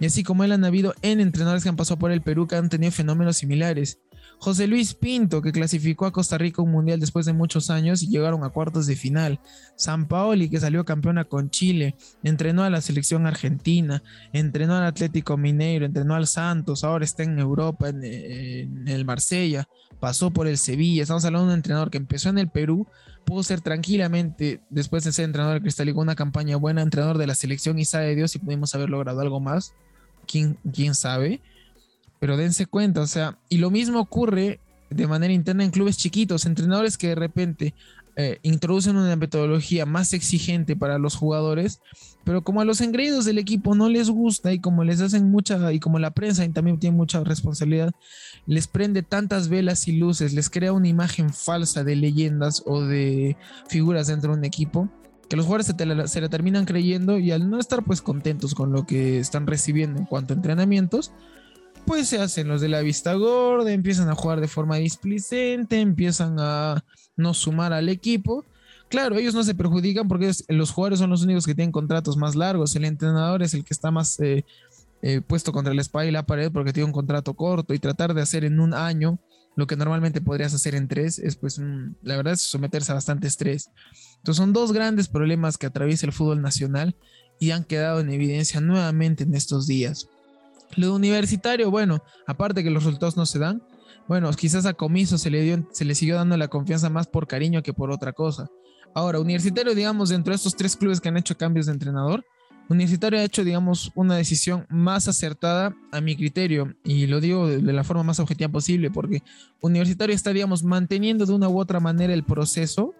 Y 0.00 0.06
así 0.06 0.22
como 0.22 0.42
él 0.44 0.52
han 0.52 0.64
habido 0.64 0.94
en 1.02 1.20
entrenadores 1.20 1.62
que 1.62 1.68
han 1.68 1.76
pasado 1.76 1.98
por 1.98 2.12
el 2.12 2.22
Perú 2.22 2.46
que 2.46 2.56
han 2.56 2.70
tenido 2.70 2.92
fenómenos 2.92 3.36
similares. 3.36 3.98
José 4.42 4.66
Luis 4.66 4.94
Pinto, 4.94 5.40
que 5.40 5.52
clasificó 5.52 6.04
a 6.04 6.10
Costa 6.10 6.36
Rica 6.36 6.62
un 6.62 6.72
mundial 6.72 6.98
después 6.98 7.24
de 7.26 7.32
muchos 7.32 7.70
años 7.70 8.02
y 8.02 8.08
llegaron 8.08 8.42
a 8.42 8.48
cuartos 8.48 8.88
de 8.88 8.96
final. 8.96 9.38
San 9.76 10.08
Paoli, 10.08 10.50
que 10.50 10.58
salió 10.58 10.84
campeona 10.84 11.22
con 11.22 11.48
Chile, 11.48 11.94
entrenó 12.24 12.64
a 12.64 12.70
la 12.70 12.80
selección 12.80 13.28
argentina, 13.28 14.02
entrenó 14.32 14.74
al 14.74 14.84
Atlético 14.84 15.36
Mineiro, 15.36 15.86
entrenó 15.86 16.16
al 16.16 16.26
Santos, 16.26 16.82
ahora 16.82 17.04
está 17.04 17.22
en 17.22 17.38
Europa, 17.38 17.90
en, 17.90 18.88
el 18.88 19.04
Marsella, 19.04 19.68
pasó 20.00 20.32
por 20.32 20.48
el 20.48 20.58
Sevilla. 20.58 21.02
Estamos 21.02 21.24
hablando 21.24 21.46
de 21.46 21.52
un 21.52 21.58
entrenador 21.58 21.92
que 21.92 21.98
empezó 21.98 22.28
en 22.28 22.38
el 22.38 22.48
Perú, 22.48 22.88
pudo 23.24 23.44
ser 23.44 23.60
tranquilamente, 23.60 24.60
después 24.70 25.04
de 25.04 25.12
ser 25.12 25.26
entrenador 25.26 25.54
de 25.54 25.60
Cristal, 25.60 25.88
una 25.94 26.16
campaña 26.16 26.56
buena, 26.56 26.82
entrenador 26.82 27.16
de 27.16 27.28
la 27.28 27.36
selección 27.36 27.78
y 27.78 27.84
sabe 27.84 28.16
Dios 28.16 28.32
si 28.32 28.40
pudimos 28.40 28.74
haber 28.74 28.90
logrado 28.90 29.20
algo 29.20 29.38
más. 29.38 29.72
¿Quién, 30.26 30.58
quién 30.72 30.96
sabe? 30.96 31.40
Pero 32.22 32.36
dense 32.36 32.66
cuenta, 32.66 33.00
o 33.00 33.06
sea, 33.08 33.36
y 33.48 33.56
lo 33.56 33.72
mismo 33.72 33.98
ocurre 33.98 34.60
de 34.90 35.08
manera 35.08 35.32
interna 35.34 35.64
en 35.64 35.72
clubes 35.72 35.96
chiquitos, 35.96 36.46
entrenadores 36.46 36.96
que 36.96 37.08
de 37.08 37.14
repente 37.16 37.74
eh, 38.14 38.38
introducen 38.42 38.96
una 38.96 39.16
metodología 39.16 39.86
más 39.86 40.12
exigente 40.12 40.76
para 40.76 40.98
los 40.98 41.16
jugadores, 41.16 41.80
pero 42.22 42.44
como 42.44 42.60
a 42.60 42.64
los 42.64 42.80
engreídos 42.80 43.24
del 43.24 43.38
equipo 43.38 43.74
no 43.74 43.88
les 43.88 44.08
gusta 44.08 44.52
y 44.52 44.60
como 44.60 44.84
les 44.84 45.00
hacen 45.00 45.32
mucha, 45.32 45.72
y 45.72 45.80
como 45.80 45.98
la 45.98 46.12
prensa 46.12 46.48
también 46.52 46.78
tiene 46.78 46.96
mucha 46.96 47.24
responsabilidad, 47.24 47.90
les 48.46 48.68
prende 48.68 49.02
tantas 49.02 49.48
velas 49.48 49.88
y 49.88 49.96
luces, 49.96 50.32
les 50.32 50.48
crea 50.48 50.72
una 50.72 50.86
imagen 50.86 51.34
falsa 51.34 51.82
de 51.82 51.96
leyendas 51.96 52.62
o 52.66 52.82
de 52.82 53.36
figuras 53.66 54.06
dentro 54.06 54.30
de 54.30 54.38
un 54.38 54.44
equipo, 54.44 54.88
que 55.28 55.34
los 55.34 55.46
jugadores 55.46 55.74
se, 56.12 56.20
la 56.20 56.28
terminan 56.28 56.66
creyendo 56.66 57.18
y 57.18 57.32
al 57.32 57.50
no 57.50 57.58
estar 57.58 57.82
pues 57.82 58.00
contentos 58.00 58.54
con 58.54 58.70
lo 58.70 58.86
que 58.86 59.18
están 59.18 59.48
recibiendo 59.48 59.98
en 59.98 60.06
cuanto 60.06 60.34
a 60.34 60.36
entrenamientos, 60.36 61.10
pues 61.86 62.08
se 62.08 62.18
hacen 62.18 62.48
los 62.48 62.60
de 62.60 62.68
la 62.68 62.80
vista 62.80 63.14
gorda, 63.14 63.72
empiezan 63.72 64.08
a 64.08 64.14
jugar 64.14 64.40
de 64.40 64.48
forma 64.48 64.76
displicente, 64.76 65.80
empiezan 65.80 66.36
a 66.38 66.84
no 67.16 67.34
sumar 67.34 67.72
al 67.72 67.88
equipo. 67.88 68.44
Claro, 68.88 69.16
ellos 69.16 69.34
no 69.34 69.42
se 69.42 69.54
perjudican 69.54 70.06
porque 70.06 70.30
los 70.48 70.70
jugadores 70.70 70.98
son 70.98 71.10
los 71.10 71.22
únicos 71.22 71.46
que 71.46 71.54
tienen 71.54 71.72
contratos 71.72 72.16
más 72.16 72.34
largos. 72.34 72.76
El 72.76 72.84
entrenador 72.84 73.42
es 73.42 73.54
el 73.54 73.64
que 73.64 73.72
está 73.72 73.90
más 73.90 74.20
eh, 74.20 74.44
eh, 75.00 75.20
puesto 75.20 75.50
contra 75.52 75.74
la 75.74 75.80
espalda 75.80 76.08
y 76.08 76.12
la 76.12 76.26
pared 76.26 76.52
porque 76.52 76.72
tiene 76.72 76.86
un 76.86 76.92
contrato 76.92 77.34
corto 77.34 77.74
y 77.74 77.78
tratar 77.78 78.14
de 78.14 78.22
hacer 78.22 78.44
en 78.44 78.60
un 78.60 78.74
año 78.74 79.18
lo 79.56 79.66
que 79.66 79.76
normalmente 79.76 80.20
podrías 80.20 80.54
hacer 80.54 80.74
en 80.74 80.88
tres 80.88 81.18
es 81.18 81.36
pues 81.36 81.60
la 82.02 82.16
verdad 82.16 82.34
es 82.34 82.42
someterse 82.42 82.92
a 82.92 82.94
bastante 82.94 83.26
estrés. 83.26 83.70
Entonces 84.18 84.36
son 84.36 84.52
dos 84.52 84.72
grandes 84.72 85.08
problemas 85.08 85.58
que 85.58 85.66
atraviesa 85.66 86.06
el 86.06 86.12
fútbol 86.12 86.40
nacional 86.40 86.94
y 87.38 87.50
han 87.50 87.64
quedado 87.64 88.00
en 88.00 88.10
evidencia 88.10 88.60
nuevamente 88.60 89.24
en 89.24 89.34
estos 89.34 89.66
días. 89.66 90.08
Lo 90.76 90.94
universitario, 90.94 91.70
bueno, 91.70 92.02
aparte 92.26 92.64
que 92.64 92.70
los 92.70 92.84
resultados 92.84 93.16
no 93.16 93.26
se 93.26 93.38
dan, 93.38 93.62
bueno, 94.08 94.30
quizás 94.32 94.66
a 94.66 94.74
Comiso 94.74 95.18
se 95.18 95.30
le, 95.30 95.42
dio, 95.42 95.68
se 95.70 95.84
le 95.84 95.94
siguió 95.94 96.16
dando 96.16 96.36
la 96.36 96.48
confianza 96.48 96.90
más 96.90 97.06
por 97.06 97.26
cariño 97.26 97.62
que 97.62 97.72
por 97.72 97.90
otra 97.90 98.12
cosa. 98.12 98.48
Ahora, 98.94 99.20
Universitario, 99.20 99.74
digamos, 99.74 100.10
dentro 100.10 100.32
de 100.32 100.36
estos 100.36 100.56
tres 100.56 100.76
clubes 100.76 101.00
que 101.00 101.08
han 101.08 101.16
hecho 101.16 101.36
cambios 101.36 101.66
de 101.66 101.72
entrenador, 101.72 102.24
Universitario 102.68 103.18
ha 103.18 103.24
hecho, 103.24 103.44
digamos, 103.44 103.90
una 103.94 104.16
decisión 104.16 104.66
más 104.68 105.08
acertada 105.08 105.74
a 105.92 106.00
mi 106.00 106.16
criterio, 106.16 106.74
y 106.84 107.06
lo 107.06 107.20
digo 107.20 107.48
de, 107.48 107.60
la 107.60 107.84
forma 107.84 108.02
más 108.02 108.20
objetiva 108.20 108.50
posible, 108.50 108.90
porque 108.90 109.22
Universitario 109.60 110.14
está, 110.14 110.32
digamos, 110.32 110.62
manteniendo 110.62 111.26
de 111.26 111.32
una 111.32 111.48
u 111.48 111.58
otra 111.58 111.80
manera 111.80 112.14
el 112.14 112.24
proceso 112.24 112.94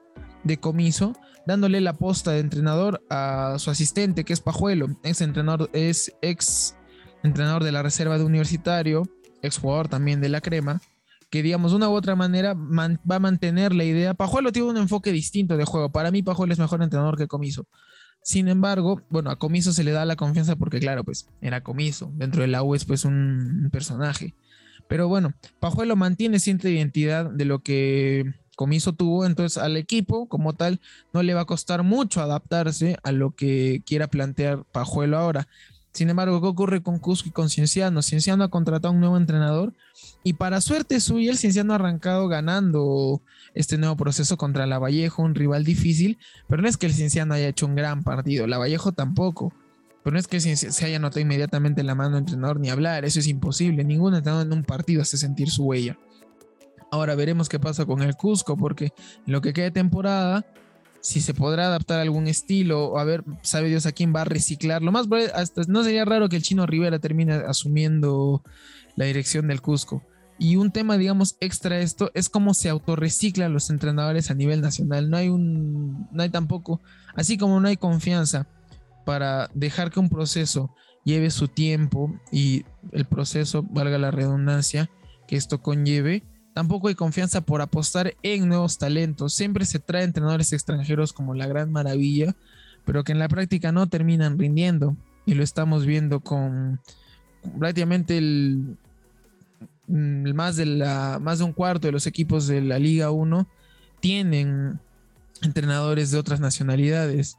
de 0.44 0.58
comiso, 0.58 1.14
dándole 1.46 1.80
la 1.80 1.94
posta 1.94 2.32
de 2.32 2.40
entrenador 2.40 3.02
a 3.08 3.56
su 3.58 3.70
asistente, 3.70 4.24
que 4.24 4.32
es 4.32 4.40
Pajuelo, 4.40 4.98
ex 5.04 5.20
entrenador, 5.20 5.70
es 5.72 6.12
ex 6.22 6.76
entrenador 7.22 7.64
de 7.64 7.72
la 7.72 7.82
reserva 7.82 8.18
de 8.18 8.24
Universitario, 8.24 9.08
exjugador 9.42 9.88
también 9.88 10.20
de 10.20 10.28
la 10.28 10.40
Crema, 10.40 10.80
que 11.30 11.42
digamos 11.42 11.72
de 11.72 11.78
una 11.78 11.88
u 11.88 11.92
otra 11.92 12.14
manera 12.14 12.54
va 12.54 13.16
a 13.16 13.18
mantener 13.18 13.74
la 13.74 13.84
idea. 13.84 14.14
Pajuelo 14.14 14.52
tiene 14.52 14.68
un 14.68 14.76
enfoque 14.76 15.12
distinto 15.12 15.56
de 15.56 15.64
juego. 15.64 15.90
Para 15.90 16.10
mí 16.10 16.22
Pajuelo 16.22 16.52
es 16.52 16.58
mejor 16.58 16.82
entrenador 16.82 17.16
que 17.16 17.26
Comiso. 17.26 17.66
Sin 18.22 18.48
embargo, 18.48 19.02
bueno, 19.08 19.30
a 19.30 19.36
Comiso 19.36 19.72
se 19.72 19.82
le 19.82 19.92
da 19.92 20.04
la 20.04 20.16
confianza 20.16 20.56
porque 20.56 20.78
claro, 20.78 21.04
pues 21.04 21.28
era 21.40 21.62
Comiso. 21.62 22.12
Dentro 22.14 22.42
de 22.42 22.48
la 22.48 22.62
U 22.62 22.74
es 22.74 22.84
pues 22.84 23.04
un 23.04 23.68
personaje. 23.72 24.34
Pero 24.88 25.08
bueno, 25.08 25.32
Pajuelo 25.58 25.96
mantiene 25.96 26.38
cierta 26.38 26.68
identidad 26.68 27.30
de 27.30 27.46
lo 27.46 27.60
que 27.60 28.34
Comiso 28.56 28.92
tuvo, 28.92 29.24
entonces 29.24 29.56
al 29.56 29.76
equipo 29.76 30.28
como 30.28 30.52
tal 30.52 30.80
no 31.14 31.22
le 31.22 31.32
va 31.34 31.40
a 31.40 31.46
costar 31.46 31.82
mucho 31.82 32.20
adaptarse 32.20 32.98
a 33.02 33.10
lo 33.10 33.34
que 33.34 33.82
quiera 33.86 34.08
plantear 34.08 34.64
Pajuelo 34.70 35.16
ahora. 35.16 35.48
Sin 35.92 36.08
embargo, 36.08 36.40
¿qué 36.40 36.46
ocurre 36.46 36.82
con 36.82 36.98
Cusco 36.98 37.28
y 37.28 37.32
con 37.32 37.50
Cienciano? 37.50 38.00
Cienciano 38.00 38.44
ha 38.44 38.48
contratado 38.48 38.94
un 38.94 39.00
nuevo 39.00 39.16
entrenador 39.18 39.74
y 40.24 40.34
para 40.34 40.60
suerte 40.60 41.00
suya, 41.00 41.30
el 41.30 41.38
Cienciano 41.38 41.72
ha 41.72 41.76
arrancado 41.76 42.28
ganando 42.28 43.20
este 43.54 43.76
nuevo 43.76 43.96
proceso 43.96 44.36
contra 44.38 44.66
la 44.66 44.78
Vallejo, 44.78 45.22
un 45.22 45.34
rival 45.34 45.64
difícil, 45.64 46.18
pero 46.48 46.62
no 46.62 46.68
es 46.68 46.78
que 46.78 46.86
el 46.86 46.94
Cienciano 46.94 47.34
haya 47.34 47.48
hecho 47.48 47.66
un 47.66 47.74
gran 47.74 48.02
partido, 48.04 48.46
la 48.46 48.58
Vallejo 48.58 48.92
tampoco. 48.92 49.52
Pero 50.02 50.14
no 50.14 50.18
es 50.18 50.26
que 50.26 50.40
se 50.40 50.84
haya 50.84 50.98
notado 50.98 51.20
inmediatamente 51.20 51.84
la 51.84 51.94
mano 51.94 52.16
del 52.16 52.20
entrenador 52.20 52.58
ni 52.58 52.70
hablar, 52.70 53.04
eso 53.04 53.20
es 53.20 53.28
imposible. 53.28 53.84
Ningún 53.84 54.14
entrenador 54.14 54.46
en 54.46 54.52
un 54.52 54.64
partido 54.64 55.02
hace 55.02 55.16
sentir 55.16 55.48
su 55.48 55.64
huella. 55.64 55.96
Ahora 56.90 57.14
veremos 57.14 57.48
qué 57.48 57.60
pasa 57.60 57.86
con 57.86 58.02
el 58.02 58.16
Cusco, 58.16 58.56
porque 58.56 58.92
lo 59.26 59.40
que 59.40 59.52
queda 59.52 59.66
de 59.66 59.70
temporada, 59.70 60.44
si 61.02 61.20
se 61.20 61.34
podrá 61.34 61.66
adaptar 61.66 61.98
a 61.98 62.02
algún 62.02 62.28
estilo, 62.28 62.86
o 62.86 62.98
a 62.98 63.04
ver, 63.04 63.24
sabe 63.42 63.68
Dios 63.68 63.86
a 63.86 63.92
quién 63.92 64.14
va 64.14 64.22
a 64.22 64.24
reciclar. 64.24 64.82
Lo 64.82 64.92
más 64.92 65.08
hasta 65.34 65.62
no 65.66 65.82
sería 65.82 66.04
raro 66.04 66.28
que 66.28 66.36
el 66.36 66.42
chino 66.42 66.64
Rivera 66.64 67.00
termine 67.00 67.34
asumiendo 67.34 68.42
la 68.94 69.04
dirección 69.04 69.48
del 69.48 69.60
Cusco. 69.60 70.02
Y 70.38 70.56
un 70.56 70.70
tema, 70.70 70.96
digamos, 70.96 71.36
extra 71.40 71.80
esto 71.80 72.10
es 72.14 72.28
cómo 72.28 72.54
se 72.54 72.68
autorreciclan 72.68 73.52
los 73.52 73.68
entrenadores 73.68 74.30
a 74.30 74.34
nivel 74.34 74.60
nacional. 74.60 75.10
No 75.10 75.16
hay 75.16 75.28
un, 75.28 76.08
no 76.12 76.22
hay 76.22 76.30
tampoco, 76.30 76.80
así 77.14 77.36
como 77.36 77.60
no 77.60 77.68
hay 77.68 77.76
confianza 77.76 78.46
para 79.04 79.50
dejar 79.54 79.90
que 79.90 80.00
un 80.00 80.08
proceso 80.08 80.72
lleve 81.04 81.30
su 81.30 81.48
tiempo 81.48 82.14
y 82.30 82.64
el 82.92 83.06
proceso, 83.06 83.64
valga 83.64 83.98
la 83.98 84.12
redundancia, 84.12 84.88
que 85.26 85.36
esto 85.36 85.60
conlleve, 85.60 86.22
Tampoco 86.54 86.88
hay 86.88 86.94
confianza 86.94 87.40
por 87.40 87.62
apostar 87.62 88.14
en 88.22 88.48
nuevos 88.48 88.78
talentos. 88.78 89.34
Siempre 89.34 89.64
se 89.64 89.78
trae 89.78 90.04
entrenadores 90.04 90.52
extranjeros 90.52 91.12
como 91.12 91.34
la 91.34 91.46
gran 91.46 91.72
maravilla, 91.72 92.34
pero 92.84 93.04
que 93.04 93.12
en 93.12 93.18
la 93.18 93.28
práctica 93.28 93.72
no 93.72 93.86
terminan 93.86 94.38
rindiendo. 94.38 94.96
Y 95.24 95.34
lo 95.34 95.42
estamos 95.42 95.86
viendo 95.86 96.20
con 96.20 96.80
prácticamente 97.58 98.18
el, 98.18 98.76
mm, 99.86 100.32
más, 100.34 100.56
de 100.56 100.66
la, 100.66 101.18
más 101.20 101.38
de 101.38 101.44
un 101.44 101.52
cuarto 101.52 101.88
de 101.88 101.92
los 101.92 102.06
equipos 102.06 102.46
de 102.46 102.60
la 102.60 102.78
Liga 102.78 103.10
1 103.10 103.48
tienen 104.00 104.80
entrenadores 105.42 106.10
de 106.10 106.18
otras 106.18 106.40
nacionalidades. 106.40 107.38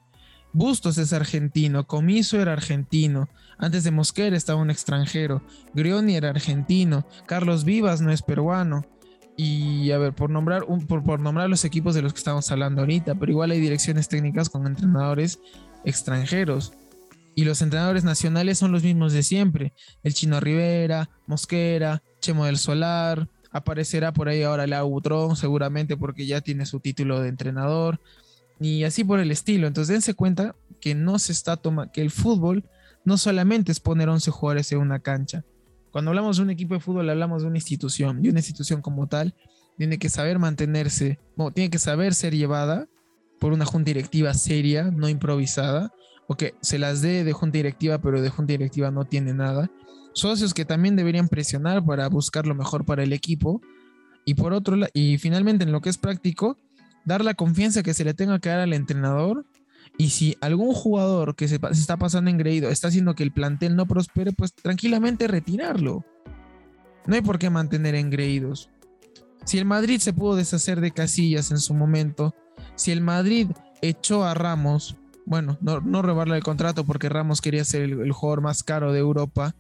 Bustos 0.53 0.97
es 0.97 1.13
argentino, 1.13 1.87
Comiso 1.87 2.39
era 2.39 2.53
argentino, 2.53 3.27
antes 3.57 3.83
de 3.83 3.91
Mosquera 3.91 4.37
estaba 4.37 4.61
un 4.61 4.69
extranjero, 4.69 5.41
Grioni 5.73 6.15
era 6.15 6.29
argentino, 6.29 7.07
Carlos 7.25 7.65
Vivas 7.65 8.01
no 8.01 8.11
es 8.11 8.21
peruano, 8.21 8.85
y 9.35 9.91
a 9.91 9.97
ver, 9.97 10.13
por 10.13 10.29
nombrar, 10.29 10.63
un, 10.63 10.85
por, 10.85 11.19
nombrar 11.19 11.49
los 11.49 11.65
equipos 11.65 11.95
de 11.95 12.01
los 12.01 12.13
que 12.13 12.19
estamos 12.19 12.51
hablando 12.51 12.81
ahorita, 12.81 13.15
pero 13.15 13.31
igual 13.31 13.51
hay 13.51 13.59
direcciones 13.59 14.07
técnicas 14.07 14.49
con 14.49 14.67
entrenadores 14.67 15.39
extranjeros. 15.85 16.73
Y 17.35 17.45
los 17.45 17.63
entrenadores 17.63 18.03
nacionales 18.03 18.59
son 18.59 18.71
los 18.71 18.83
mismos 18.83 19.11
de 19.11 19.23
siempre. 19.23 19.73
El 20.03 20.13
Chino 20.13 20.39
Rivera, 20.39 21.09
Mosquera, 21.25 22.03
Chemo 22.21 22.45
del 22.45 22.57
Solar. 22.57 23.27
Aparecerá 23.51 24.13
por 24.13 24.29
ahí 24.29 24.43
ahora 24.43 24.65
el 24.65 24.73
Autron, 24.73 25.35
seguramente 25.35 25.97
porque 25.97 26.27
ya 26.27 26.41
tiene 26.41 26.67
su 26.67 26.79
título 26.79 27.21
de 27.21 27.29
entrenador. 27.29 27.99
Y 28.59 28.83
así 28.83 29.03
por 29.03 29.19
el 29.19 29.31
estilo. 29.31 29.65
Entonces 29.65 29.91
dense 29.91 30.13
cuenta 30.13 30.55
que 30.79 30.93
no 30.93 31.17
se 31.17 31.31
está 31.31 31.57
tomando, 31.57 31.91
que 31.91 32.01
el 32.01 32.11
fútbol 32.11 32.65
no 33.03 33.17
solamente 33.17 33.71
es 33.71 33.79
poner 33.79 34.09
11 34.09 34.29
jugadores 34.29 34.71
en 34.71 34.77
una 34.77 34.99
cancha 34.99 35.43
cuando 35.93 36.09
hablamos 36.09 36.37
de 36.37 36.43
un 36.43 36.49
equipo 36.49 36.73
de 36.73 36.79
fútbol, 36.79 37.09
hablamos 37.09 37.43
de 37.43 37.47
una 37.47 37.57
institución 37.57 38.25
y 38.25 38.29
una 38.29 38.39
institución 38.39 38.81
como 38.81 39.07
tal 39.07 39.35
tiene 39.77 39.99
que 39.99 40.09
saber 40.09 40.39
mantenerse, 40.39 41.19
tiene 41.53 41.69
que 41.69 41.77
saber 41.77 42.15
ser 42.15 42.35
llevada 42.35 42.87
por 43.39 43.53
una 43.53 43.65
junta 43.65 43.91
directiva 43.91 44.33
seria, 44.33 44.89
no 44.91 45.07
improvisada, 45.07 45.93
o 46.27 46.35
que 46.35 46.55
se 46.61 46.79
las 46.79 47.01
dé 47.01 47.23
de 47.23 47.33
junta 47.33 47.57
directiva, 47.57 47.99
pero 47.99 48.21
de 48.21 48.29
junta 48.29 48.53
directiva 48.53 48.89
no 48.89 49.05
tiene 49.05 49.33
nada. 49.33 49.69
Socios 50.13 50.55
que 50.55 50.65
también 50.65 50.95
deberían 50.95 51.27
presionar 51.27 51.85
para 51.85 52.09
buscar 52.09 52.47
lo 52.47 52.55
mejor 52.55 52.85
para 52.85 53.03
el 53.03 53.13
equipo. 53.13 53.61
Y 54.25 54.33
por 54.33 54.53
otro 54.53 54.77
y 54.93 55.19
finalmente 55.19 55.63
en 55.63 55.71
lo 55.71 55.81
que 55.81 55.89
es 55.89 55.97
práctico, 55.99 56.57
dar 57.05 57.23
la 57.23 57.35
confianza 57.35 57.83
que 57.83 57.93
se 57.93 58.03
le 58.03 58.15
tenga 58.15 58.39
que 58.39 58.49
dar 58.49 58.61
al 58.61 58.73
entrenador. 58.73 59.45
Y 59.97 60.09
si 60.09 60.37
algún 60.41 60.73
jugador 60.73 61.35
que 61.35 61.47
se, 61.47 61.59
está 61.71 61.97
pasando 61.97 62.29
engreído 62.29 62.69
está 62.69 62.87
haciendo 62.87 63.15
que 63.15 63.23
el 63.23 63.31
plantel 63.31 63.75
no 63.75 63.85
prospere, 63.85 64.31
pues 64.31 64.53
tranquilamente 64.53 65.27
retirarlo. 65.27 66.03
No 67.05 67.15
hay 67.15 67.21
por 67.21 67.37
qué 67.37 67.49
mantener 67.49 67.95
engreídos. 67.95 68.69
Si 69.45 69.57
el 69.57 69.65
Madrid 69.65 69.99
se 69.99 70.13
pudo 70.13 70.35
deshacer 70.35 70.79
de 70.79 70.91
Casillas 70.91 71.51
en 71.51 71.59
su 71.59 71.73
momento, 71.73 72.33
si 72.75 72.91
el 72.91 73.01
Madrid 73.01 73.49
echó 73.81 74.23
a 74.23 74.33
Ramos, 74.33 74.95
bueno, 75.25 75.57
no, 75.61 75.81
no 75.81 76.01
robarle 76.01 76.37
el 76.37 76.43
contrato 76.43 76.85
porque 76.85 77.09
Ramos 77.09 77.41
quería 77.41 77.65
ser 77.65 77.83
el, 77.83 78.11
jugador 78.11 78.41
más 78.41 78.63
caro 78.63 78.93
de 78.93 78.99
Europa, 78.99 79.55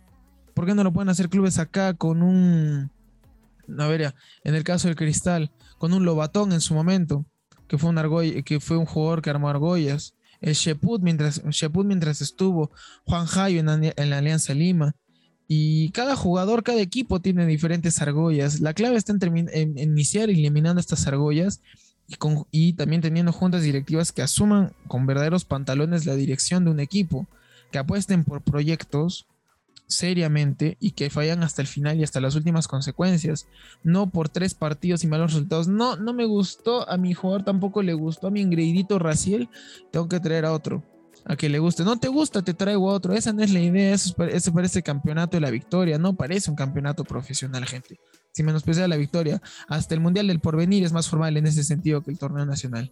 ¿por 0.53 0.65
qué 0.65 0.73
no 0.73 0.83
lo 0.83 0.93
pueden 0.93 1.09
hacer 1.09 1.29
clubes 1.29 1.59
acá 1.59 1.93
con 1.93 2.23
un... 2.23 2.91
A 3.77 3.87
ver, 3.87 4.13
en 4.43 4.55
el 4.55 4.63
caso 4.63 4.87
del 4.87 4.97
Cristal, 4.97 5.51
con 5.77 5.93
un 5.93 6.05
Lobatón 6.05 6.51
en 6.51 6.61
su 6.61 6.73
momento, 6.73 7.25
que 7.67 7.77
fue 7.77 7.89
un, 7.89 8.43
que 8.43 8.59
fue 8.59 8.77
un 8.77 8.85
jugador 8.85 9.21
que 9.21 9.29
armó 9.29 9.49
argollas. 9.49 10.15
El 10.41 10.53
Sheput 10.53 11.01
mientras, 11.01 11.41
mientras 11.85 12.21
estuvo, 12.21 12.71
Juan 13.05 13.25
Jayo 13.25 13.59
en, 13.59 13.93
en 13.95 14.09
la 14.09 14.17
Alianza 14.17 14.53
Lima. 14.53 14.95
Y 15.47 15.91
cada 15.91 16.15
jugador, 16.15 16.63
cada 16.63 16.81
equipo 16.81 17.21
tiene 17.21 17.45
diferentes 17.45 18.01
argollas. 18.01 18.59
La 18.59 18.73
clave 18.73 18.97
está 18.97 19.13
en, 19.13 19.77
iniciar 19.77 20.29
eliminando 20.29 20.79
estas 20.79 21.05
argollas 21.07 21.61
y, 22.07 22.15
y, 22.51 22.73
también 22.73 23.01
teniendo 23.01 23.31
juntas 23.31 23.63
directivas 23.63 24.11
que 24.11 24.21
asuman 24.21 24.73
con 24.87 25.05
verdaderos 25.05 25.45
pantalones 25.45 26.05
la 26.05 26.15
dirección 26.15 26.65
de 26.65 26.71
un 26.71 26.79
equipo, 26.79 27.27
que 27.71 27.77
apuesten 27.77 28.23
por 28.23 28.41
proyectos 28.41 29.27
seriamente 29.87 30.77
y 30.79 30.91
que 30.91 31.09
fallan 31.09 31.43
hasta 31.43 31.61
el 31.61 31.67
final 31.67 31.99
y 31.99 32.03
hasta 32.03 32.21
las 32.21 32.35
últimas 32.35 32.67
consecuencias. 32.67 33.47
No 33.83 34.09
por 34.09 34.29
tres 34.29 34.53
partidos 34.53 35.03
y 35.03 35.07
malos 35.07 35.33
resultados. 35.33 35.67
No, 35.67 35.95
no 35.95 36.13
me 36.13 36.25
gustó 36.25 36.89
a 36.89 36.97
mi 36.97 37.13
jugador, 37.13 37.43
tampoco 37.43 37.81
le 37.81 37.93
gustó 37.93 38.27
a 38.27 38.31
mi 38.31 38.41
ingredito 38.41 38.99
Raciel. 38.99 39.49
Tengo 39.91 40.07
que 40.07 40.19
traer 40.19 40.45
a 40.45 40.53
otro 40.53 40.83
a 41.25 41.35
que 41.35 41.49
le 41.49 41.59
guste. 41.59 41.83
No 41.83 41.97
te 41.97 42.07
gusta, 42.07 42.41
te 42.41 42.53
traigo 42.53 42.85
otro. 42.85 43.13
Esa 43.13 43.33
no 43.33 43.43
es 43.43 43.51
la 43.51 43.59
idea. 43.59 43.93
Eso, 43.93 44.53
parece 44.53 44.83
campeonato 44.83 45.37
de 45.37 45.41
la 45.41 45.51
victoria. 45.51 45.97
No 45.97 46.15
parece 46.15 46.49
un 46.49 46.55
campeonato 46.55 47.03
profesional, 47.03 47.65
gente. 47.65 47.99
Si 48.31 48.43
menosprecia 48.43 48.87
la 48.87 48.97
victoria, 48.97 49.41
hasta 49.67 49.93
el 49.93 50.01
Mundial 50.01 50.27
del 50.27 50.39
Porvenir 50.39 50.83
es 50.83 50.91
más 50.91 51.07
formal 51.07 51.37
en 51.37 51.45
ese 51.45 51.63
sentido 51.63 52.01
que 52.01 52.11
el 52.11 52.17
torneo 52.17 52.45
nacional. 52.45 52.91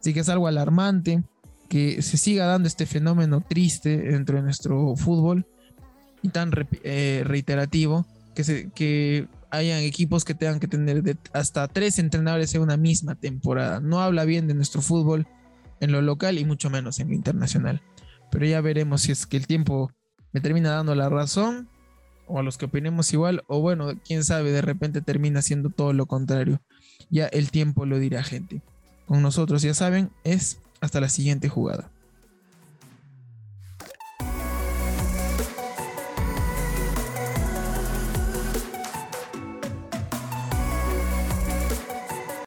Así 0.00 0.12
que 0.12 0.20
es 0.20 0.28
algo 0.28 0.48
alarmante 0.48 1.22
que 1.68 2.02
se 2.02 2.16
siga 2.16 2.46
dando 2.46 2.66
este 2.66 2.84
fenómeno 2.84 3.40
triste 3.40 3.96
dentro 3.96 4.36
de 4.36 4.42
nuestro 4.42 4.96
fútbol 4.96 5.46
y 6.22 6.28
tan 6.28 6.52
eh, 6.84 7.22
reiterativo 7.24 8.06
que, 8.34 8.44
se, 8.44 8.70
que 8.70 9.28
hayan 9.50 9.80
equipos 9.80 10.24
que 10.24 10.34
tengan 10.34 10.60
que 10.60 10.68
tener 10.68 11.16
hasta 11.32 11.68
tres 11.68 11.98
entrenadores 11.98 12.54
en 12.54 12.62
una 12.62 12.76
misma 12.76 13.14
temporada. 13.14 13.80
No 13.80 14.00
habla 14.00 14.24
bien 14.24 14.46
de 14.46 14.54
nuestro 14.54 14.80
fútbol 14.80 15.26
en 15.80 15.92
lo 15.92 16.00
local 16.00 16.38
y 16.38 16.44
mucho 16.44 16.70
menos 16.70 17.00
en 17.00 17.08
lo 17.08 17.14
internacional. 17.14 17.82
Pero 18.30 18.46
ya 18.46 18.60
veremos 18.60 19.02
si 19.02 19.12
es 19.12 19.26
que 19.26 19.36
el 19.36 19.46
tiempo 19.46 19.92
me 20.32 20.40
termina 20.40 20.70
dando 20.70 20.94
la 20.94 21.08
razón 21.08 21.68
o 22.26 22.38
a 22.38 22.42
los 22.42 22.56
que 22.56 22.66
opinemos 22.66 23.12
igual 23.12 23.42
o 23.46 23.60
bueno, 23.60 23.92
quién 24.06 24.24
sabe, 24.24 24.52
de 24.52 24.62
repente 24.62 25.02
termina 25.02 25.42
siendo 25.42 25.68
todo 25.70 25.92
lo 25.92 26.06
contrario. 26.06 26.62
Ya 27.10 27.26
el 27.26 27.50
tiempo 27.50 27.84
lo 27.84 27.98
dirá 27.98 28.22
gente. 28.22 28.62
Con 29.06 29.20
nosotros, 29.20 29.60
ya 29.60 29.74
saben, 29.74 30.10
es 30.24 30.60
hasta 30.80 31.00
la 31.00 31.10
siguiente 31.10 31.48
jugada. 31.48 31.90